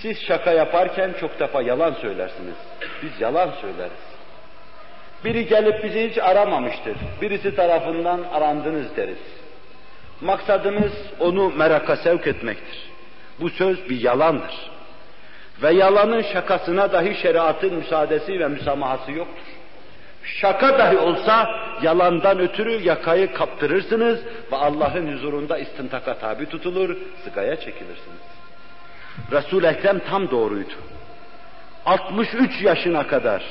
[0.02, 2.54] Siz şaka yaparken çok defa yalan söylersiniz.
[3.02, 4.09] Biz yalan söyleriz.
[5.24, 6.96] Biri gelip bizi hiç aramamıştır.
[7.22, 9.18] Birisi tarafından arandınız deriz.
[10.20, 12.78] Maksadımız onu meraka sevk etmektir.
[13.40, 14.70] Bu söz bir yalandır.
[15.62, 19.44] Ve yalanın şakasına dahi şeriatın müsaadesi ve müsamahası yoktur.
[20.24, 21.48] Şaka dahi olsa
[21.82, 24.20] yalandan ötürü yakayı kaptırırsınız
[24.52, 28.20] ve Allah'ın huzurunda istintaka tabi tutulur, sigaya çekilirsiniz.
[29.32, 30.74] Resul-i Ekrem tam doğruydu.
[31.86, 33.42] 63 yaşına kadar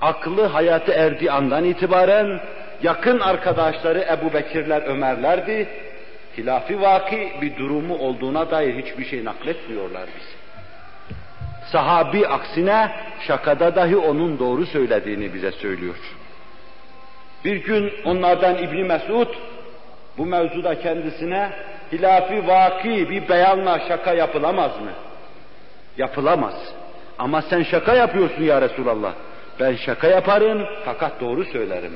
[0.00, 2.40] aklı hayatı erdiği andan itibaren
[2.82, 5.68] yakın arkadaşları Ebu Bekirler, Ömerlerdi.
[6.38, 10.38] Hilafi vaki bir durumu olduğuna dair hiçbir şey nakletmiyorlar bize.
[11.72, 12.90] Sahabi aksine
[13.26, 15.96] şakada dahi onun doğru söylediğini bize söylüyor.
[17.44, 19.28] Bir gün onlardan İbni Mesud
[20.18, 21.50] bu mevzuda kendisine
[21.92, 24.90] hilafi vaki bir beyanla şaka yapılamaz mı?
[25.98, 26.54] Yapılamaz.
[27.18, 29.12] Ama sen şaka yapıyorsun ya Resulallah.
[29.60, 31.92] Ben şaka yaparım fakat doğru söylerim.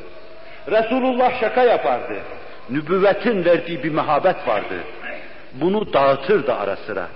[0.70, 2.14] Resulullah şaka yapardı.
[2.70, 4.74] Nübüvvetin verdiği bir mehabet vardı.
[5.52, 7.06] Bunu dağıtırdı ara sıra.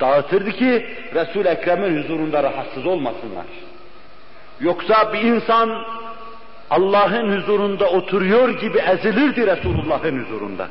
[0.00, 3.46] Dağıtırdı ki resul Ekrem'in huzurunda rahatsız olmasınlar.
[4.60, 5.84] Yoksa bir insan
[6.70, 10.68] Allah'ın huzurunda oturuyor gibi ezilirdi Resulullah'ın huzurunda.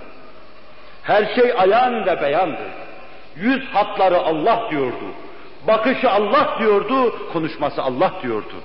[1.04, 2.68] Her şey ayan ve beyandı.
[3.36, 5.06] Yüz hatları Allah diyordu.
[5.68, 8.56] Bakışı Allah diyordu, konuşması Allah diyordu.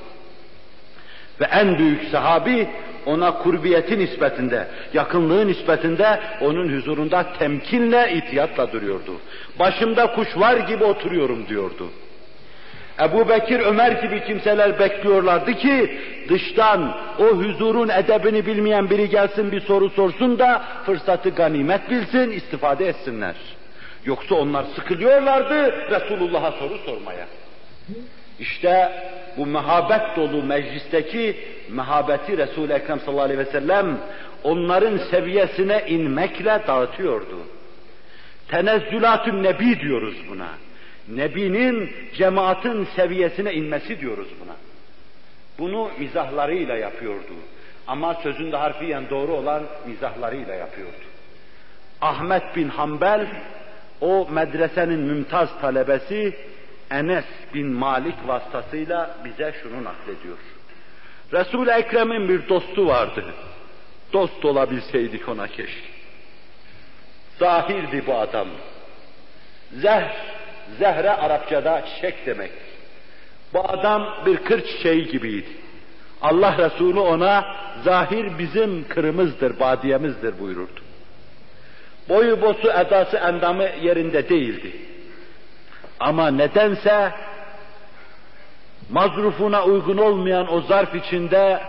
[1.40, 2.68] Ve en büyük sahabi
[3.06, 9.12] ona kurbiyeti nispetinde, yakınlığı nispetinde onun huzurunda temkinle, itiyatla duruyordu.
[9.58, 11.88] Başımda kuş var gibi oturuyorum diyordu.
[13.00, 19.60] Ebu Bekir, Ömer gibi kimseler bekliyorlardı ki dıştan o huzurun edebini bilmeyen biri gelsin bir
[19.60, 23.34] soru sorsun da fırsatı ganimet bilsin, istifade etsinler.
[24.04, 27.26] Yoksa onlar sıkılıyorlardı Resulullah'a soru sormaya.
[28.40, 28.92] İşte
[29.36, 31.36] bu mehabet dolu meclisteki
[31.70, 33.98] mehabeti Resul-i Ekrem sallallahu aleyhi ve sellem
[34.44, 37.38] onların seviyesine inmekle dağıtıyordu.
[38.48, 40.48] Tenezzülatün nebi diyoruz buna.
[41.08, 44.54] Nebinin cemaatin seviyesine inmesi diyoruz buna.
[45.58, 47.34] Bunu mizahlarıyla yapıyordu.
[47.86, 50.92] Ama sözünde harfiyen doğru olan mizahlarıyla yapıyordu.
[52.00, 53.26] Ahmet bin Hanbel
[54.00, 56.36] o medresenin mümtaz talebesi
[56.92, 57.24] Enes
[57.54, 60.38] bin Malik vasıtasıyla bize şunu naklediyor.
[61.32, 63.24] Resul-i Ekrem'in bir dostu vardı.
[64.12, 65.92] Dost olabilseydik ona keşke.
[67.38, 68.48] Zahirdi bu adam.
[69.72, 70.10] Zehr,
[70.78, 72.52] zehre Arapçada çiçek demek.
[73.54, 75.48] Bu adam bir kır çiçeği gibiydi.
[76.22, 80.80] Allah Resulü ona zahir bizim kırımızdır, badiyemizdir buyururdu.
[82.08, 84.72] Boyu bosu, edası, endamı yerinde değildi.
[86.00, 87.12] Ama nedense
[88.90, 91.60] mazrufuna uygun olmayan o zarf içinde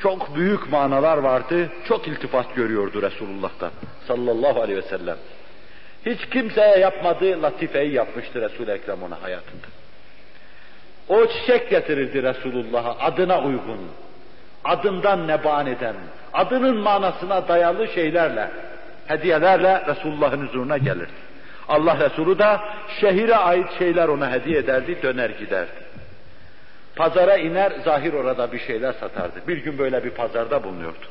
[0.00, 1.70] çok büyük manalar vardı.
[1.88, 3.70] Çok iltifat görüyordu Resulullah'tan
[4.06, 5.16] sallallahu aleyhi ve sellem.
[6.06, 9.66] Hiç kimseye yapmadığı latifeyi yapmıştı Resul-i Ekrem ona hayatında.
[11.08, 13.80] O çiçek getirirdi Resulullah'a adına uygun,
[14.64, 15.94] adından neban eden,
[16.32, 18.50] adının manasına dayalı şeylerle,
[19.06, 21.25] hediyelerle Resulullah'ın huzuruna gelirdi.
[21.68, 22.60] Allah Resulü da
[23.00, 25.86] şehire ait şeyler ona hediye ederdi, döner giderdi.
[26.96, 29.40] Pazara iner, zahir orada bir şeyler satardı.
[29.48, 31.06] Bir gün böyle bir pazarda bulunuyordu.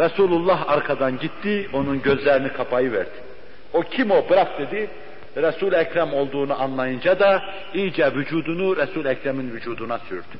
[0.00, 3.32] Resulullah arkadan gitti, onun gözlerini kapayıverdi.
[3.72, 4.90] O kim o bırak dedi.
[5.36, 7.42] Resul Ekrem olduğunu anlayınca da
[7.74, 10.38] iyice vücudunu Resul Ekrem'in vücuduna sürdü.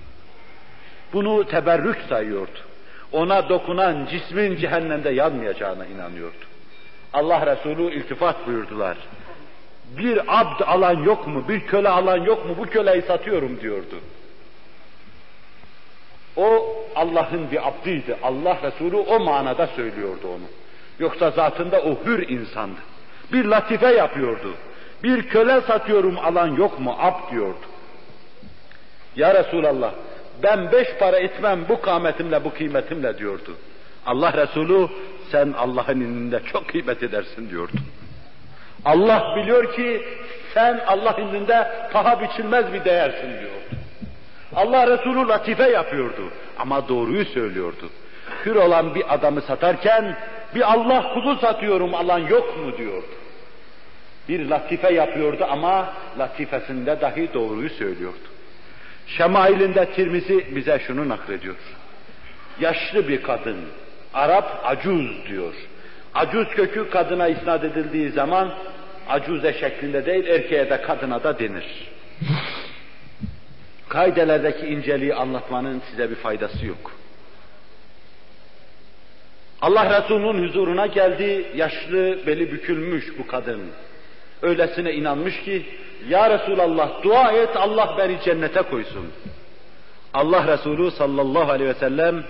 [1.12, 2.58] Bunu teberrük sayıyordu.
[3.12, 6.44] Ona dokunan cismin cehennemde yanmayacağına inanıyordu.
[7.12, 8.96] Allah Resulü iltifat buyurdular.
[9.98, 14.00] Bir abd alan yok mu, bir köle alan yok mu, bu köleyi satıyorum diyordu.
[16.36, 18.16] O Allah'ın bir abdiydi.
[18.22, 20.44] Allah Resulü o manada söylüyordu onu.
[20.98, 22.80] Yoksa zatında o hür insandı.
[23.32, 24.54] Bir latife yapıyordu.
[25.02, 26.96] Bir köle satıyorum alan yok mu?
[26.98, 27.66] Ab diyordu.
[29.16, 29.92] Ya Resulallah
[30.42, 33.56] ben beş para etmem bu kâmetimle bu kıymetimle diyordu.
[34.06, 34.88] Allah Resulü
[35.30, 37.72] sen Allah'ın indinde çok kıymet edersin diyordu.
[38.84, 40.02] Allah biliyor ki
[40.54, 43.82] sen Allah indinde paha biçilmez bir değersin diyordu.
[44.56, 47.90] Allah Resulü latife yapıyordu ama doğruyu söylüyordu.
[48.46, 50.16] Hür olan bir adamı satarken
[50.54, 53.06] bir Allah kulu satıyorum alan yok mu diyordu.
[54.28, 58.16] Bir latife yapıyordu ama latifesinde dahi doğruyu söylüyordu.
[59.06, 61.56] Şemailinde Tirmizi bize şunu naklediyor.
[62.60, 63.56] Yaşlı bir kadın,
[64.14, 65.54] Arap acuz diyor.
[66.14, 68.54] Acuz kökü kadına isnat edildiği zaman
[69.08, 71.64] acuze şeklinde değil erkeğe de kadına da denir.
[73.88, 76.92] Kaidelerdeki inceliği anlatmanın size bir faydası yok.
[79.62, 83.60] Allah Resulü'nün huzuruna geldi, yaşlı, beli bükülmüş bu kadın.
[84.42, 85.66] Öylesine inanmış ki,
[86.08, 89.06] Ya Resulallah dua et Allah beni cennete koysun.
[90.14, 92.24] Allah Resulü sallallahu aleyhi ve sellem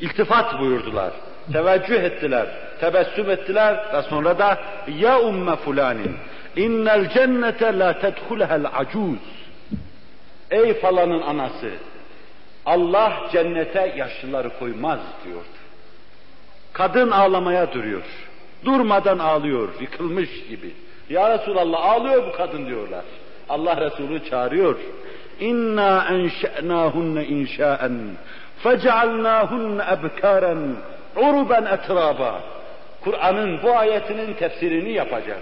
[0.00, 1.12] iltifat buyurdular.
[1.52, 2.46] Teveccüh ettiler,
[2.80, 4.58] tebessüm ettiler ve sonra da
[4.98, 6.16] Ya umme fulanin
[6.56, 9.18] innel cennete la tedhulehel acuz
[10.50, 11.70] Ey falanın anası
[12.66, 15.58] Allah cennete yaşlıları koymaz diyordu.
[16.72, 18.02] Kadın ağlamaya duruyor.
[18.64, 20.72] Durmadan ağlıyor, yıkılmış gibi.
[21.10, 23.04] Ya Resulallah ağlıyor bu kadın diyorlar.
[23.48, 24.76] Allah Resulü çağırıyor.
[25.40, 28.00] İnna enşe'nâhunne inşaen
[28.62, 30.76] fecealnâhunne ebkâren
[31.16, 32.40] uruben etraba.
[33.08, 35.38] Kur'an'ın bu ayetinin tefsirini yapacak.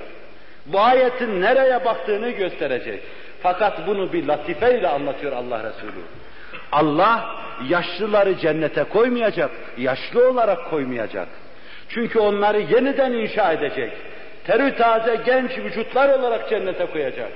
[0.66, 3.02] Bu ayetin nereye baktığını gösterecek.
[3.42, 6.02] Fakat bunu bir latifeyle anlatıyor Allah Resulü.
[6.72, 7.36] Allah
[7.68, 11.28] yaşlıları cennete koymayacak, yaşlı olarak koymayacak.
[11.88, 13.92] Çünkü onları yeniden inşa edecek.
[14.46, 17.30] Terü taze genç vücutlar olarak cennete koyacak.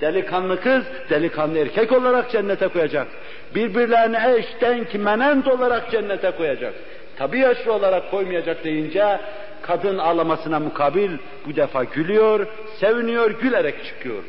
[0.00, 3.06] Delikanlı kız, delikanlı erkek olarak cennete koyacak.
[3.54, 6.74] Birbirlerine eş, denk, menend olarak cennete koyacak.
[7.18, 9.18] Tabi yaşlı olarak koymayacak deyince
[9.62, 11.10] kadın ağlamasına mukabil
[11.46, 12.46] bu defa gülüyor,
[12.80, 14.24] seviniyor, gülerek çıkıyor.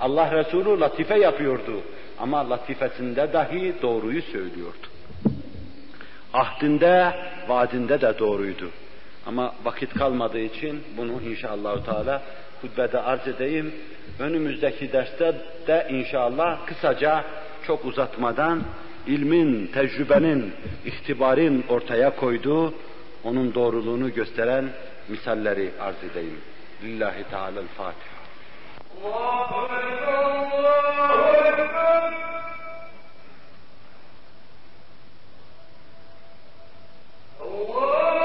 [0.00, 1.80] Allah Resulü latife yapıyordu
[2.18, 4.86] ama latifesinde dahi doğruyu söylüyordu.
[6.32, 7.12] Ahdinde,
[7.48, 8.70] vaadinde de doğruydu.
[9.26, 12.22] Ama vakit kalmadığı için bunu inşallah Teala
[12.62, 13.74] hutbede arz edeyim.
[14.18, 15.34] Önümüzdeki derste
[15.66, 17.24] de inşallah kısaca
[17.66, 18.62] çok uzatmadan
[19.06, 20.52] ilmin, tecrübenin,
[20.86, 22.74] ihtibarin ortaya koyduğu,
[23.24, 24.70] onun doğruluğunu gösteren
[25.08, 26.40] misalleri arz edeyim.
[26.82, 28.18] Lillahi Teala'l Fatiha.
[29.04, 30.14] Allahu Ekber,
[37.40, 38.18] Allahu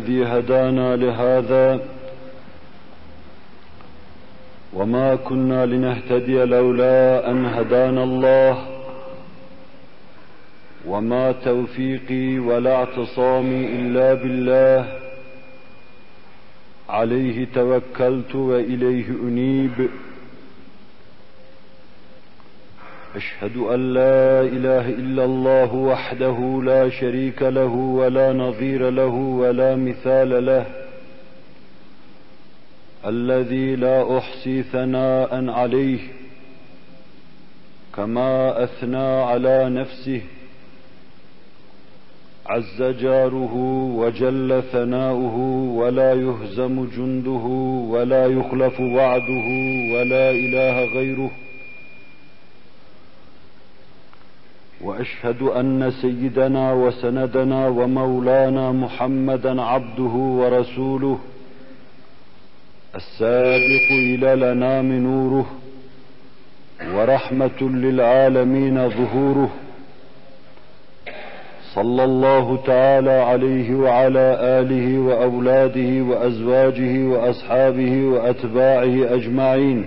[0.00, 1.80] الذي هدانا لهذا
[4.72, 8.66] وما كنا لنهتدي لولا أن هدانا الله
[10.86, 14.98] وما توفيقي ولا اعتصامي إلا بالله
[16.88, 19.88] عليه توكلت وإليه أنيب
[23.20, 30.46] أشهد أن لا إله إلا الله وحده لا شريك له ولا نظير له ولا مثال
[30.46, 30.66] له
[33.06, 35.98] الذي لا أحصي ثناء عليه
[37.96, 40.20] كما أثنى على نفسه
[42.46, 43.54] عز جاره
[44.00, 45.36] وجل ثناؤه
[45.80, 47.46] ولا يهزم جنده
[47.92, 49.46] ولا يخلف وعده
[49.94, 51.30] ولا إله غيره
[54.84, 61.18] وأشهد أن سيدنا وسندنا ومولانا محمدا عبده ورسوله.
[62.94, 65.46] السابق إلى الأنام نوره
[66.94, 69.50] ورحمة للعالمين ظهوره.
[71.74, 79.86] صلى الله تعالى عليه وعلى آله وأولاده وأزواجه وأصحابه وأتباعه أجمعين.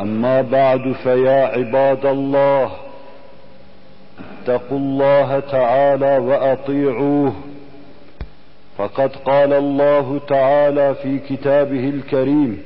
[0.00, 2.70] أما بعد فيا عباد الله
[4.42, 7.32] اتقوا الله تعالى وأطيعوه.
[8.78, 12.62] فقد قال الله تعالى في كتابه الكريم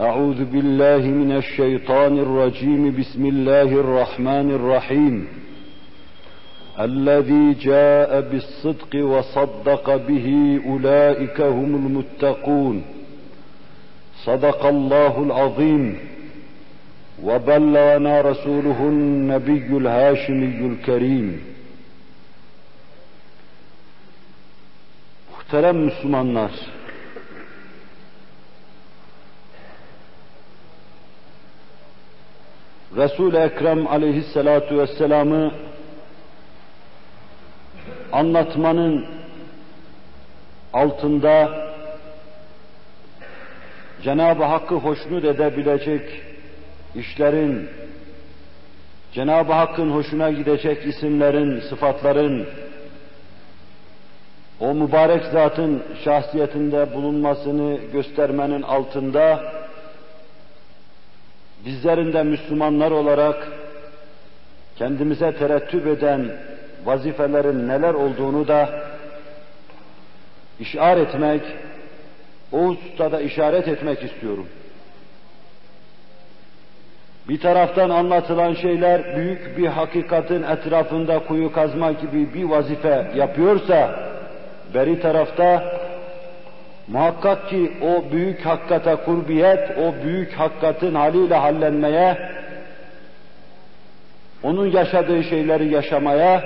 [0.00, 5.28] أعوذ بالله من الشيطان الرجيم بسم الله الرحمن الرحيم.
[6.80, 12.82] الذي جاء بالصدق وصدق به أولئك هم المتقون.
[14.25, 15.99] صدق الله العظيم
[17.23, 21.57] وبلغنا رسوله النبي الهاشمي الكريم
[25.47, 26.51] Muhterem Müslümanlar,
[32.95, 35.51] Resul-i Ekrem aleyhissalatu vesselam'ı
[38.11, 39.05] anlatmanın
[40.73, 41.67] altında
[44.04, 46.22] Cenab-ı Hakk'ı hoşnut edebilecek
[46.94, 47.68] işlerin,
[49.12, 52.46] Cenab-ı Hakk'ın hoşuna gidecek isimlerin, sıfatların,
[54.60, 59.52] o mübarek zatın şahsiyetinde bulunmasını göstermenin altında,
[61.66, 63.48] bizlerin de Müslümanlar olarak
[64.76, 66.32] kendimize terettüp eden
[66.84, 68.84] vazifelerin neler olduğunu da
[70.60, 71.42] işaret etmek,
[72.52, 74.46] o hususta da işaret etmek istiyorum.
[77.28, 84.10] Bir taraftan anlatılan şeyler büyük bir hakikatin etrafında kuyu kazma gibi bir vazife yapıyorsa,
[84.74, 85.64] beri tarafta
[86.88, 92.18] muhakkak ki o büyük hakikate kurbiyet, o büyük hakikatin haliyle hallenmeye,
[94.42, 96.44] onun yaşadığı şeyleri yaşamaya,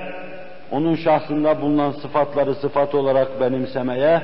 [0.71, 4.23] onun şahsında bulunan sıfatları sıfat olarak benimsemeye,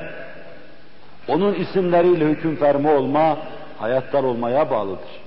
[1.27, 3.37] onun isimleriyle hüküm ferma olma,
[3.79, 5.23] hayatlar olmaya bağlıdır.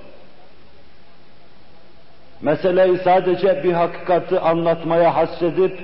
[2.41, 5.79] Meseleyi sadece bir hakikati anlatmaya hasredip,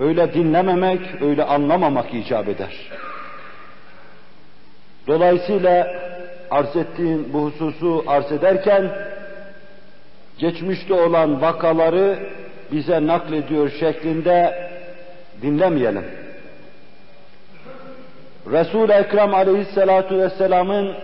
[0.00, 2.90] öyle dinlememek, öyle anlamamak icap eder.
[5.06, 5.88] Dolayısıyla
[6.50, 8.90] arz ettiğin bu hususu arz ederken,
[10.38, 12.18] geçmişte olan vakaları
[12.72, 14.68] bize naklediyor şeklinde
[15.42, 16.23] dinlemeyelim.
[18.52, 20.94] Resul-i Ekrem aleyhissalatu vesselamın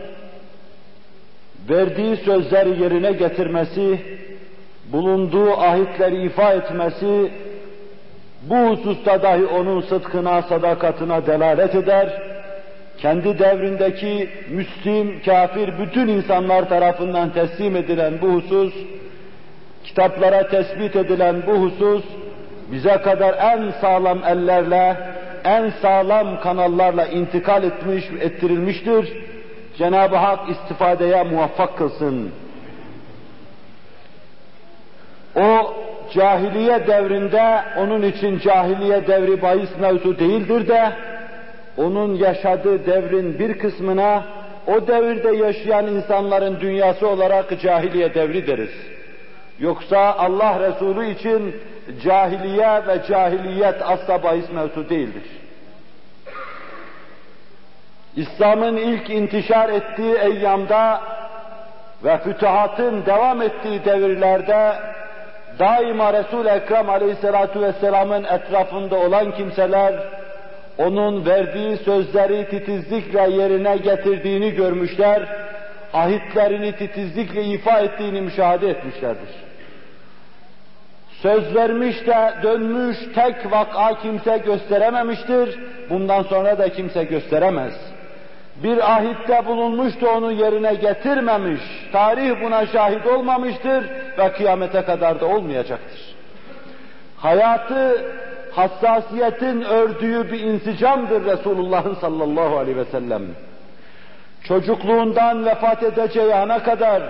[1.71, 3.99] verdiği sözleri yerine getirmesi,
[4.93, 7.31] bulunduğu ahitleri ifa etmesi,
[8.43, 12.23] bu hususta dahi onun sıdkına, sadakatına delalet eder.
[12.99, 18.75] Kendi devrindeki müslim, kafir bütün insanlar tarafından teslim edilen bu husus,
[19.85, 22.05] kitaplara tespit edilen bu husus,
[22.73, 24.97] bize kadar en sağlam ellerle,
[25.45, 29.13] en sağlam kanallarla intikal etmiş, ettirilmiştir.
[29.79, 32.31] Cenab-ı Hak istifadeye muvaffak kılsın.
[35.37, 35.75] O
[36.15, 40.93] cahiliye devrinde onun için cahiliye devri bahis mevzu değildir de
[41.77, 44.25] onun yaşadığı devrin bir kısmına
[44.67, 49.00] o devirde yaşayan insanların dünyası olarak cahiliye devri deriz.
[49.61, 51.57] Yoksa Allah Resulü için
[52.05, 55.23] cahiliye ve cahiliyet asla bahis mevzu değildir.
[58.17, 61.01] İslam'ın ilk intişar ettiği eyyamda
[62.05, 64.73] ve fütuhatın devam ettiği devirlerde
[65.59, 69.95] daima Resul-i Ekrem aleyhissalatu vesselamın etrafında olan kimseler
[70.79, 75.23] onun verdiği sözleri titizlikle yerine getirdiğini görmüşler,
[75.93, 79.50] ahitlerini titizlikle ifa ettiğini müşahede etmişlerdir.
[81.23, 85.59] Söz vermiş de dönmüş tek vaka kimse gösterememiştir,
[85.91, 87.75] bundan sonra da kimse gösteremez.
[88.63, 91.61] Bir ahitte bulunmuş da onu yerine getirmemiş,
[91.93, 93.85] tarih buna şahit olmamıştır
[94.19, 96.01] ve kıyamete kadar da olmayacaktır.
[97.17, 98.05] Hayatı
[98.53, 103.23] hassasiyetin ördüğü bir insicamdır Resulullah'ın sallallahu aleyhi ve sellem.
[104.45, 107.03] Çocukluğundan vefat edeceği ana kadar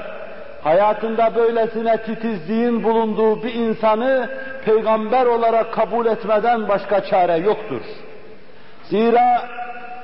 [0.64, 4.28] hayatında böylesine titizliğin bulunduğu bir insanı
[4.64, 7.80] peygamber olarak kabul etmeden başka çare yoktur.
[8.82, 9.48] Zira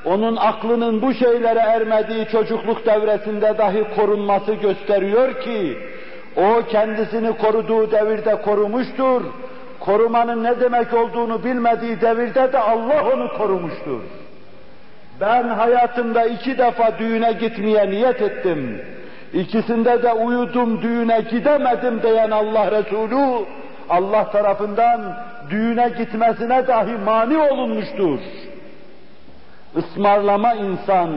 [0.05, 5.79] onun aklının bu şeylere ermediği çocukluk devresinde dahi korunması gösteriyor ki,
[6.37, 9.23] o kendisini koruduğu devirde korumuştur.
[9.81, 14.01] Korumanın ne demek olduğunu bilmediği devirde de Allah onu korumuştur.
[15.21, 18.81] Ben hayatımda iki defa düğüne gitmeye niyet ettim.
[19.33, 23.45] İkisinde de uyudum, düğüne gidemedim diyen Allah Resulü,
[23.89, 25.17] Allah tarafından
[25.51, 28.19] düğüne gitmesine dahi mani olunmuştur.
[29.77, 31.11] Ismarlama insan,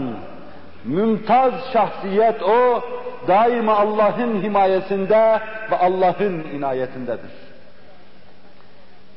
[0.86, 2.82] mümtaz şahsiyet o,
[3.28, 5.40] daima Allah'ın himayesinde
[5.72, 7.32] ve Allah'ın inayetindedir.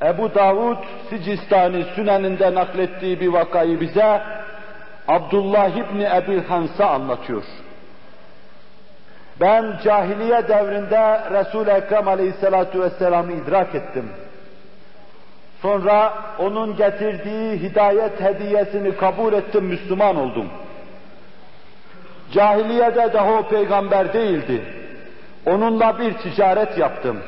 [0.03, 0.77] Ebu Davud
[1.09, 4.21] Sicistani Sünen'inde naklettiği bir vakayı bize
[5.07, 7.43] Abdullah İbni Ebil Hans'a anlatıyor.
[9.39, 14.09] Ben cahiliye devrinde Resul-i Ekrem Aleyhisselatü Vesselam'ı idrak ettim.
[15.61, 20.49] Sonra onun getirdiği hidayet hediyesini kabul ettim, Müslüman oldum.
[22.33, 24.61] Cahiliyede daha o peygamber değildi.
[25.45, 27.19] Onunla bir ticaret yaptım.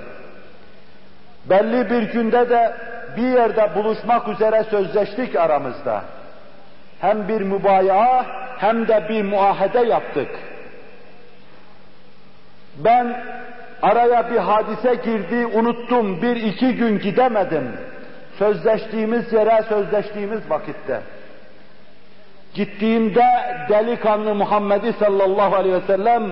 [1.45, 2.73] Belli bir günde de
[3.17, 6.01] bir yerde buluşmak üzere sözleştik aramızda.
[7.01, 8.25] Hem bir mübayaa
[8.57, 10.29] hem de bir muahede yaptık.
[12.77, 13.23] Ben
[13.81, 17.71] araya bir hadise girdi, unuttum, bir iki gün gidemedim.
[18.39, 21.01] Sözleştiğimiz yere, sözleştiğimiz vakitte.
[22.53, 23.25] Gittiğimde
[23.69, 26.23] delikanlı Muhammed'i sallallahu aleyhi ve sellem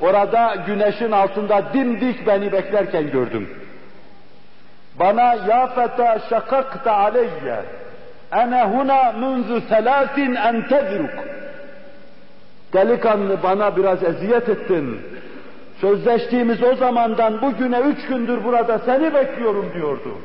[0.00, 3.48] orada güneşin altında dimdik beni beklerken gördüm.
[4.98, 7.60] Bana ya feta şakakta aleyye
[8.32, 11.10] ene huna munzu selasin enteziruk
[12.72, 15.00] Delikanlı bana biraz eziyet ettin.
[15.80, 20.18] Sözleştiğimiz o zamandan bugüne üç gündür burada seni bekliyorum diyordu.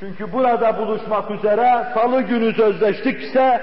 [0.00, 3.60] Çünkü burada buluşmak üzere salı günü sözleştikse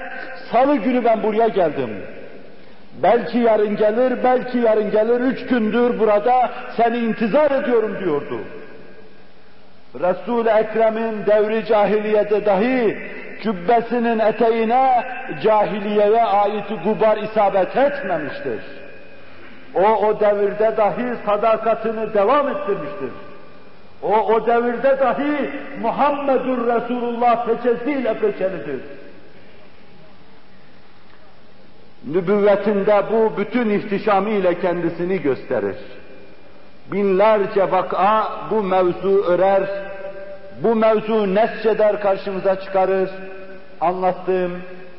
[0.52, 1.90] salı günü ben buraya geldim.
[3.02, 8.40] Belki yarın gelir, belki yarın gelir, üç gündür burada seni intizar ediyorum diyordu.
[9.94, 12.98] Resul-i Ekrem'in devri cahiliyede dahi
[13.42, 15.04] cübbesinin eteğine
[15.42, 18.83] cahiliyeye ait gubar isabet etmemiştir.
[19.74, 23.10] O, o devirde dahi sadakatini devam ettirmiştir.
[24.02, 28.80] O, o devirde dahi Muhammedur Resulullah peçesiyle peçelidir.
[32.06, 35.76] Nübüvvetinde bu bütün ihtişamıyla kendisini gösterir.
[36.92, 39.62] Binlerce vaka bu mevzu örer,
[40.62, 43.10] bu mevzu nesçeder karşımıza çıkarır.
[43.80, 44.52] Anlattığım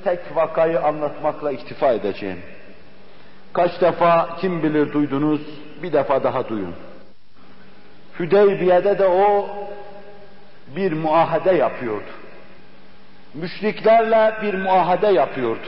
[0.04, 2.38] tek vakayı anlatmakla iktifa edeceğim.
[3.56, 5.42] Kaç defa kim bilir duydunuz,
[5.84, 6.76] bir defa daha duyun.
[8.20, 9.50] Hüdeybiye'de de o
[10.76, 12.10] bir muahede yapıyordu.
[13.34, 15.68] Müşriklerle bir muahede yapıyordu.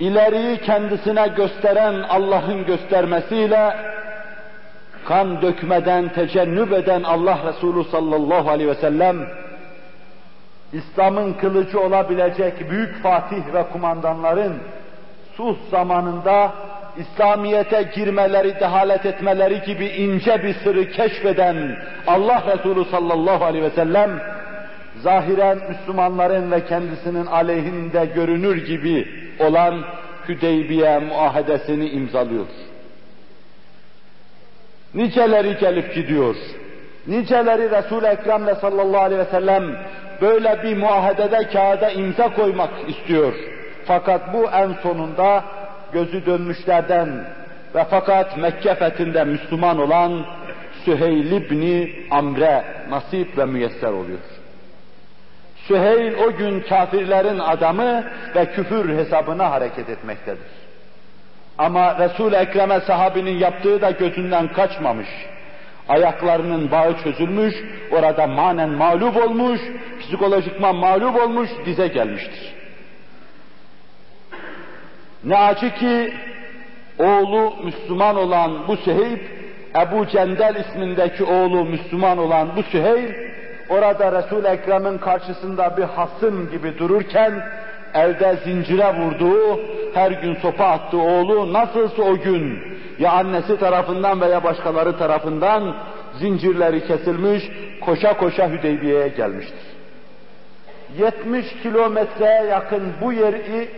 [0.00, 3.76] İleriyi kendisine gösteren Allah'ın göstermesiyle
[5.04, 9.28] kan dökmeden tecennüp eden Allah Resulü sallallahu aleyhi ve sellem
[10.72, 14.62] İslam'ın kılıcı olabilecek büyük fatih ve kumandanların
[15.36, 16.52] sus zamanında
[16.98, 21.76] İslamiyete girmeleri, dehalet etmeleri gibi ince bir sırrı keşfeden
[22.06, 24.10] Allah Resulü sallallahu aleyhi ve sellem,
[25.02, 29.08] zahiren Müslümanların ve kendisinin aleyhinde görünür gibi
[29.38, 29.84] olan
[30.28, 32.46] Hüdeybiye muahedesini imzalıyor.
[34.94, 36.36] Niceleri gelip gidiyor.
[37.06, 39.64] Niceleri Resul-i Ekrem'le sallallahu aleyhi ve sellem
[40.20, 43.34] böyle bir muahedede kağıda imza koymak istiyor.
[43.86, 45.44] Fakat bu en sonunda
[45.92, 47.08] gözü dönmüşlerden
[47.74, 50.26] ve fakat Mekke fethinde Müslüman olan
[50.84, 54.18] Süheyl ibni Amre nasip ve müyesser oluyor.
[55.68, 58.04] Süheyl o gün kafirlerin adamı
[58.36, 60.66] ve küfür hesabına hareket etmektedir.
[61.58, 65.08] Ama Resul-i Ekrem'e sahabinin yaptığı da gözünden kaçmamış.
[65.88, 67.54] Ayaklarının bağı çözülmüş,
[67.90, 69.60] orada manen mağlup olmuş,
[70.00, 72.55] psikolojikman mağlup olmuş, dize gelmiştir.
[75.26, 76.12] Ne acı ki
[76.98, 79.20] oğlu Müslüman olan bu Süheyb,
[79.76, 83.10] Ebu Cendel ismindeki oğlu Müslüman olan bu Süheyb,
[83.68, 87.32] orada Resul-i Ekrem'in karşısında bir hasım gibi dururken,
[87.94, 89.60] elde zincire vurduğu,
[89.94, 92.58] her gün sopa attığı oğlu nasılsa o gün
[92.98, 95.76] ya annesi tarafından veya başkaları tarafından
[96.18, 97.50] zincirleri kesilmiş,
[97.80, 99.66] koşa koşa Hüdeybiye'ye gelmiştir.
[100.98, 103.68] 70 kilometreye yakın bu yeri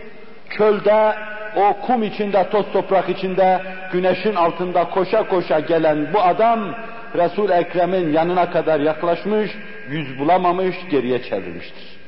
[0.57, 1.15] çölde,
[1.55, 3.61] o kum içinde, toz toprak içinde,
[3.91, 6.75] güneşin altında koşa koşa gelen bu adam,
[7.15, 9.51] Resul Ekrem'in yanına kadar yaklaşmış,
[9.89, 11.99] yüz bulamamış, geriye çevirmiştir.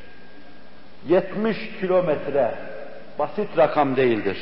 [1.07, 2.51] 70 kilometre
[3.19, 4.37] basit rakam değildir.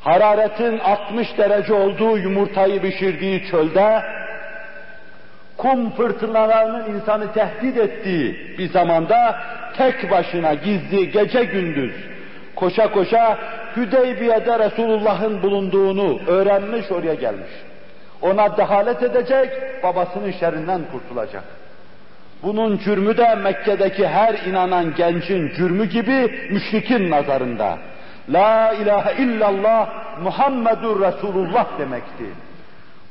[0.00, 4.02] Hararetin 60 derece olduğu yumurtayı pişirdiği çölde
[5.56, 9.40] kum fırtınalarının insanı tehdit ettiği bir zamanda
[9.76, 11.94] tek başına gizli gece gündüz
[12.56, 13.38] koşa koşa
[13.76, 17.50] Hüdeybiye'de Resulullah'ın bulunduğunu öğrenmiş oraya gelmiş.
[18.22, 19.50] Ona dehalet edecek,
[19.82, 21.44] babasının şerrinden kurtulacak.
[22.42, 27.78] Bunun cürmü de Mekke'deki her inanan gencin cürmü gibi müşrikin nazarında.
[28.28, 29.88] La ilahe illallah
[30.22, 32.24] Muhammedur Resulullah demekti.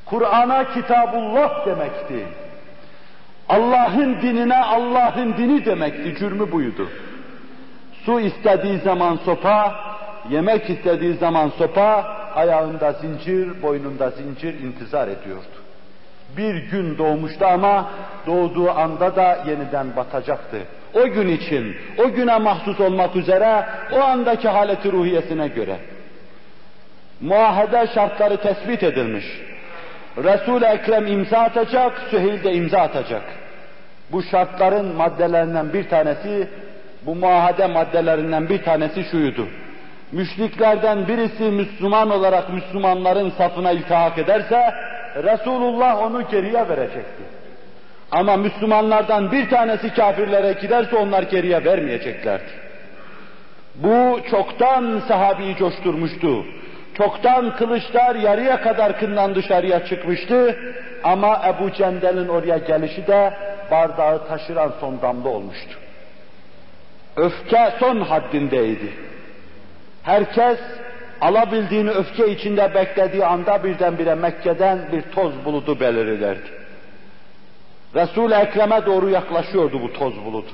[0.05, 2.25] Kur'an'a kitabullah demekti.
[3.49, 6.15] Allah'ın dinine Allah'ın dini demekti.
[6.19, 6.89] Cürmü buydu.
[8.05, 9.75] Su istediği zaman sopa,
[10.29, 15.61] yemek istediği zaman sopa, ayağında zincir, boynunda zincir intizar ediyordu.
[16.37, 17.89] Bir gün doğmuştu ama
[18.27, 20.57] doğduğu anda da yeniden batacaktı.
[20.93, 25.77] O gün için, o güne mahsus olmak üzere, o andaki haleti ruhiyesine göre.
[27.21, 29.25] Muahede şartları tespit edilmiş.
[30.17, 33.23] Resul-i Ekrem imza atacak, Süheyl de imza atacak.
[34.11, 36.47] Bu şartların maddelerinden bir tanesi,
[37.05, 39.47] bu muahede maddelerinden bir tanesi şuydu.
[40.11, 44.73] Müşriklerden birisi Müslüman olarak Müslümanların safına iltihak ederse,
[45.15, 47.23] Resulullah onu geriye verecekti.
[48.11, 52.51] Ama Müslümanlardan bir tanesi kafirlere giderse onlar geriye vermeyeceklerdi.
[53.75, 56.45] Bu çoktan sahabeyi coşturmuştu.
[56.97, 60.57] Çoktan kılıçlar yarıya kadar kından dışarıya çıkmıştı.
[61.03, 63.33] Ama Ebu Cendel'in oraya gelişi de
[63.71, 65.79] bardağı taşıran son damla olmuştu.
[67.17, 68.91] Öfke son haddindeydi.
[70.03, 70.59] Herkes
[71.21, 76.61] alabildiğini öfke içinde beklediği anda birdenbire Mekke'den bir toz buludu belirirlerdi.
[77.95, 80.51] Resul-i Ekrem'e doğru yaklaşıyordu bu toz bulutu.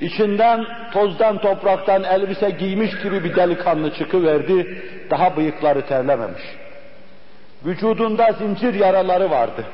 [0.00, 6.42] İçinden tozdan topraktan elbise giymiş gibi bir delikanlı çıkıverdi, daha bıyıkları terlememiş.
[7.64, 9.64] Vücudunda zincir yaraları vardı.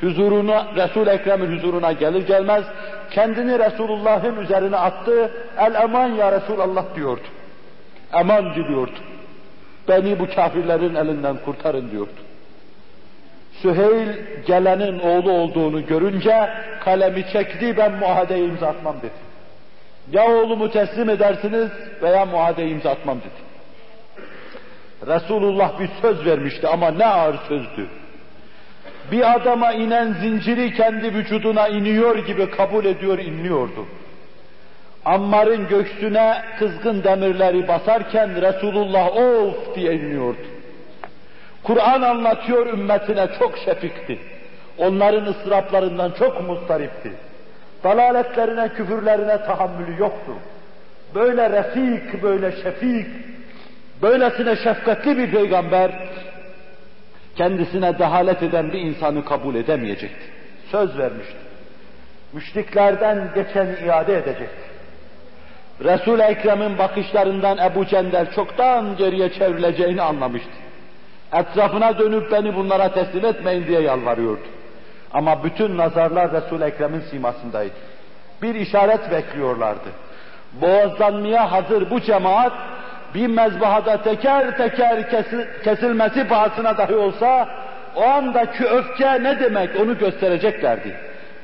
[0.00, 2.64] Huzuruna, Resul-i Ekrem'in huzuruna gelir gelmez
[3.10, 7.22] kendini Resulullah'ın üzerine attı, el eman ya Resulallah diyordu.
[8.12, 8.98] Eman diliyordu.
[9.88, 12.20] Beni bu kafirlerin elinden kurtarın diyordu.
[13.62, 14.08] Süheyl
[14.46, 19.32] gelenin oğlu olduğunu görünce kalemi çekti ben muadeyi imza atmam dedi.
[20.12, 21.70] Ya oğlumu teslim edersiniz
[22.02, 23.52] veya muadeyi imza atmam dedi.
[25.06, 27.88] Resulullah bir söz vermişti ama ne ağır sözdü.
[29.12, 33.86] Bir adama inen zinciri kendi vücuduna iniyor gibi kabul ediyor, inliyordu.
[35.04, 40.38] Ammar'ın göğsüne kızgın demirleri basarken Resulullah of diye inliyordu.
[41.62, 44.18] Kur'an anlatıyor ümmetine çok şefikti.
[44.78, 47.12] Onların ıstıraplarından çok mustaripti.
[47.84, 50.32] Dalaletlerine, küfürlerine tahammülü yoktu.
[51.14, 53.06] Böyle refik, böyle şefik,
[54.02, 55.92] böylesine şefkatli bir peygamber,
[57.36, 60.26] kendisine dehalet eden bir insanı kabul edemeyecekti.
[60.70, 61.36] Söz vermişti.
[62.32, 64.71] Müşriklerden geçen iade edecekti.
[65.80, 70.50] Resul-i Ekrem'in bakışlarından Ebu Cendel çoktan geriye çevrileceğini anlamıştı.
[71.32, 74.42] Etrafına dönüp beni bunlara teslim etmeyin diye yalvarıyordu.
[75.12, 77.74] Ama bütün nazarlar Resul-i Ekrem'in simasındaydı.
[78.42, 79.88] Bir işaret bekliyorlardı.
[80.52, 82.52] Boğazlanmaya hazır bu cemaat
[83.14, 85.10] bir mezbahada teker teker
[85.64, 87.48] kesilmesi pahasına dahi olsa
[87.96, 90.96] o andaki öfke ne demek onu göstereceklerdi.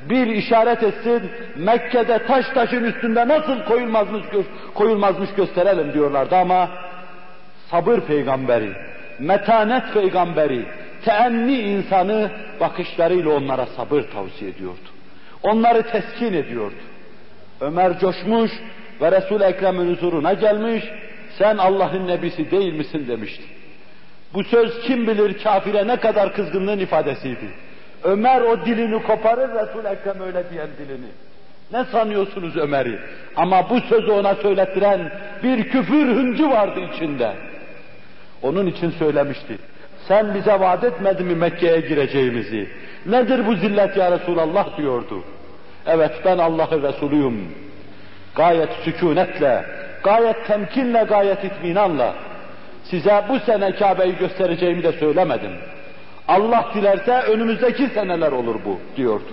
[0.03, 4.23] Bir işaret etsin Mekke'de taş taşın üstünde nasıl koyulmazmış,
[4.75, 6.69] koyulmazmış gösterelim diyorlardı ama
[7.71, 8.73] sabır peygamberi,
[9.19, 10.67] metanet peygamberi,
[11.05, 12.31] teenni insanı
[12.61, 14.89] bakışlarıyla onlara sabır tavsiye ediyordu.
[15.43, 16.75] Onları teskin ediyordu.
[17.61, 18.51] Ömer coşmuş
[19.01, 20.85] ve Resul-i Ekrem'in huzuruna gelmiş,
[21.39, 23.45] sen Allah'ın nebisi değil misin demişti.
[24.35, 27.49] Bu söz kim bilir kafire ne kadar kızgınlığın ifadesiydi.
[28.05, 31.09] Ömer o dilini koparır, resul Ekrem öyle diyen dilini.
[31.73, 32.99] Ne sanıyorsunuz Ömer'i?
[33.37, 35.13] Ama bu sözü ona söylettiren
[35.43, 37.33] bir küfür hıncı vardı içinde.
[38.43, 39.59] Onun için söylemişti.
[40.09, 42.69] Sen bize vaat etmedin mi Mekke'ye gireceğimizi?
[43.07, 45.25] Nedir bu zillet ya Resulallah diyordu.
[45.87, 47.49] Evet ben Allah'ı Resulüyüm.
[48.35, 49.65] Gayet sükunetle,
[50.05, 52.15] gayet temkinle, gayet itminanla
[52.85, 55.53] size bu sene Kabe'yi göstereceğimi de söylemedim.
[56.29, 59.33] Allah dilerse önümüzdeki seneler olur bu diyordu.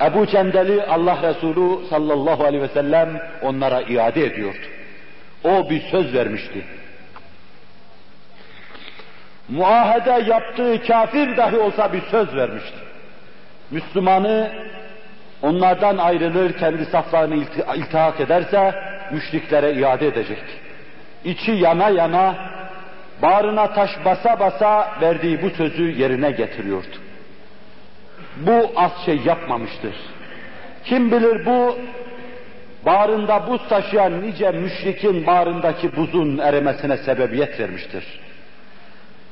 [0.00, 3.08] Ebu Cendeli Allah Resulü sallallahu aleyhi ve sellem
[3.42, 4.66] onlara iade ediyordu.
[5.44, 6.64] O bir söz vermişti.
[9.48, 12.78] Muahede yaptığı kafir dahi olsa bir söz vermişti.
[13.70, 14.52] Müslümanı
[15.42, 17.44] onlardan ayrılır, kendi saflarını
[17.76, 18.74] iltihak ederse
[19.12, 20.52] müşriklere iade edecekti.
[21.24, 22.34] İçi yana yana,
[23.22, 26.96] bağrına taş basa basa verdiği bu sözü yerine getiriyordu.
[28.36, 29.94] Bu az şey yapmamıştır.
[30.84, 31.78] Kim bilir bu
[32.86, 38.04] bağrında buz taşıyan nice müşrikin bağrındaki buzun erimesine sebebiyet vermiştir.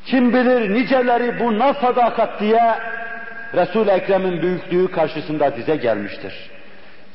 [0.06, 2.74] Kim bilir niceleri bu na sadakat diye
[3.54, 6.55] Resul-i Ekrem'in büyüklüğü karşısında dize gelmiştir.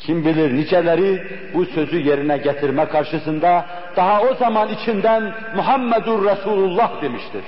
[0.06, 1.24] Kim bilir niceleri
[1.54, 3.66] bu sözü yerine getirme karşısında
[3.96, 7.44] daha o zaman içinden Muhammedur Resulullah demiştir.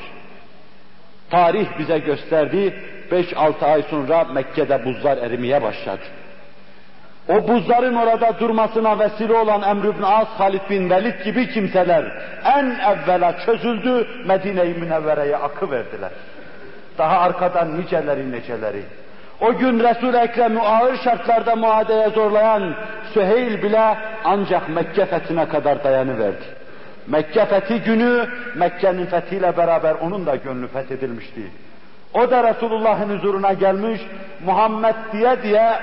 [1.30, 2.74] Tarih bize gösterdi,
[3.12, 6.02] 5-6 ay sonra Mekke'de buzlar erimeye başladı.
[7.28, 12.06] O buzların orada durmasına vesile olan Emr ibn As, Halid bin Velid gibi kimseler
[12.46, 16.12] en evvela çözüldü, Medine-i Münevvere'ye akı verdiler.
[16.98, 18.84] Daha arkadan niceleri niceleri.
[19.44, 22.76] O gün Resul-i Ekrem'i ağır şartlarda muadeye zorlayan
[23.14, 26.44] Süheyl bile ancak Mekke fethine kadar dayanıverdi.
[27.08, 31.42] Mekke fethi günü Mekke'nin fethiyle beraber onun da gönlü fethedilmişti.
[32.14, 34.02] O da Resulullah'ın huzuruna gelmiş,
[34.46, 35.74] Muhammed diye diye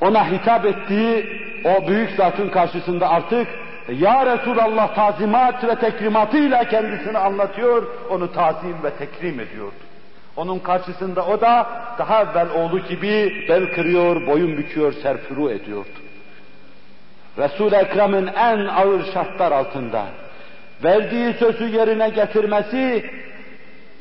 [0.00, 3.48] ona hitap ettiği o büyük zatın karşısında artık
[3.88, 9.89] Ya Resulallah tazimat ve tekrimatıyla kendisini anlatıyor, onu tazim ve tekrim ediyordu.
[10.36, 11.66] Onun karşısında o da
[11.98, 15.88] daha evvel oğlu gibi bel kırıyor, boyun büküyor, serfuru ediyordu.
[17.38, 20.04] Resul-i Ekrem'in en ağır şartlar altında
[20.84, 23.10] verdiği sözü yerine getirmesi,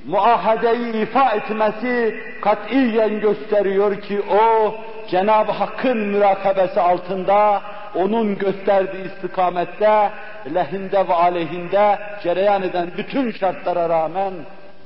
[0.05, 4.75] muahadeyi ifa etmesi katiyen gösteriyor ki o
[5.09, 7.61] Cenab-ı Hakk'ın mürakabesi altında
[7.95, 10.09] onun gösterdiği istikamette
[10.55, 14.33] lehinde ve aleyhinde cereyan eden bütün şartlara rağmen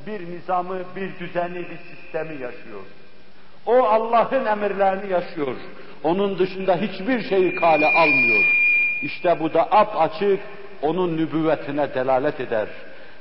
[0.07, 2.81] bir nizamı, bir düzeni, bir sistemi yaşıyor.
[3.65, 5.55] O Allah'ın emirlerini yaşıyor.
[6.03, 8.43] Onun dışında hiçbir şeyi kale almıyor.
[9.01, 10.39] İşte bu da ap açık
[10.81, 12.67] onun nübüvvetine delalet eder.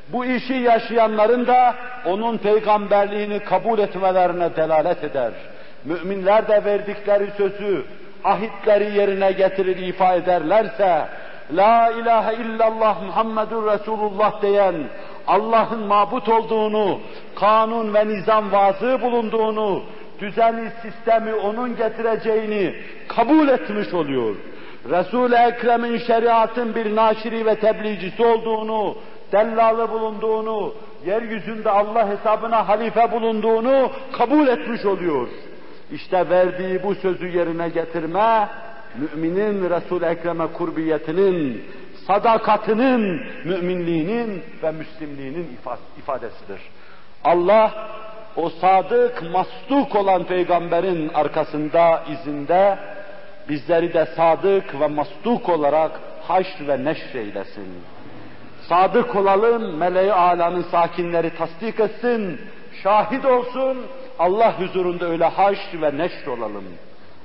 [0.08, 1.74] Bu işi yaşayanların da
[2.06, 5.32] onun peygamberliğini kabul etmelerine delalet eder.
[5.84, 7.84] Müminler de verdikleri sözü,
[8.24, 11.08] ahitleri yerine getirir ifa ederlerse,
[11.52, 14.74] La ilahe illallah Muhammedur Resulullah diyen,
[15.26, 17.00] Allah'ın mabut olduğunu,
[17.34, 19.82] kanun ve nizam vazı bulunduğunu,
[20.18, 22.74] düzeni, sistemi onun getireceğini
[23.08, 24.34] kabul etmiş oluyor.
[24.90, 28.96] Resul-i Ekrem'in şeriatın bir naşiri ve tebliğcisi olduğunu,
[29.32, 30.74] dellalı bulunduğunu,
[31.06, 35.28] yeryüzünde Allah hesabına halife bulunduğunu kabul etmiş oluyor.
[35.92, 38.48] İşte verdiği bu sözü yerine getirme,
[38.96, 41.64] müminin Resul-i Ekrem'e kurbiyetinin,
[42.06, 45.58] sadakatinin, müminliğinin ve müslimliğinin
[45.98, 46.60] ifadesidir.
[47.24, 47.72] Allah
[48.36, 52.78] o sadık, mastuk olan peygamberin arkasında, izinde
[53.48, 57.82] bizleri de sadık ve mastuk olarak haşr ve neşr eylesin.
[58.68, 62.40] Sadık olalım, meleği alanın sakinleri tasdik etsin,
[62.82, 63.78] şahit olsun,
[64.18, 66.64] Allah huzurunda öyle haşr ve neşr olalım.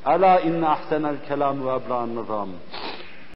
[0.07, 2.49] Ela inne ahsenel kelam ve ebla'n nizam.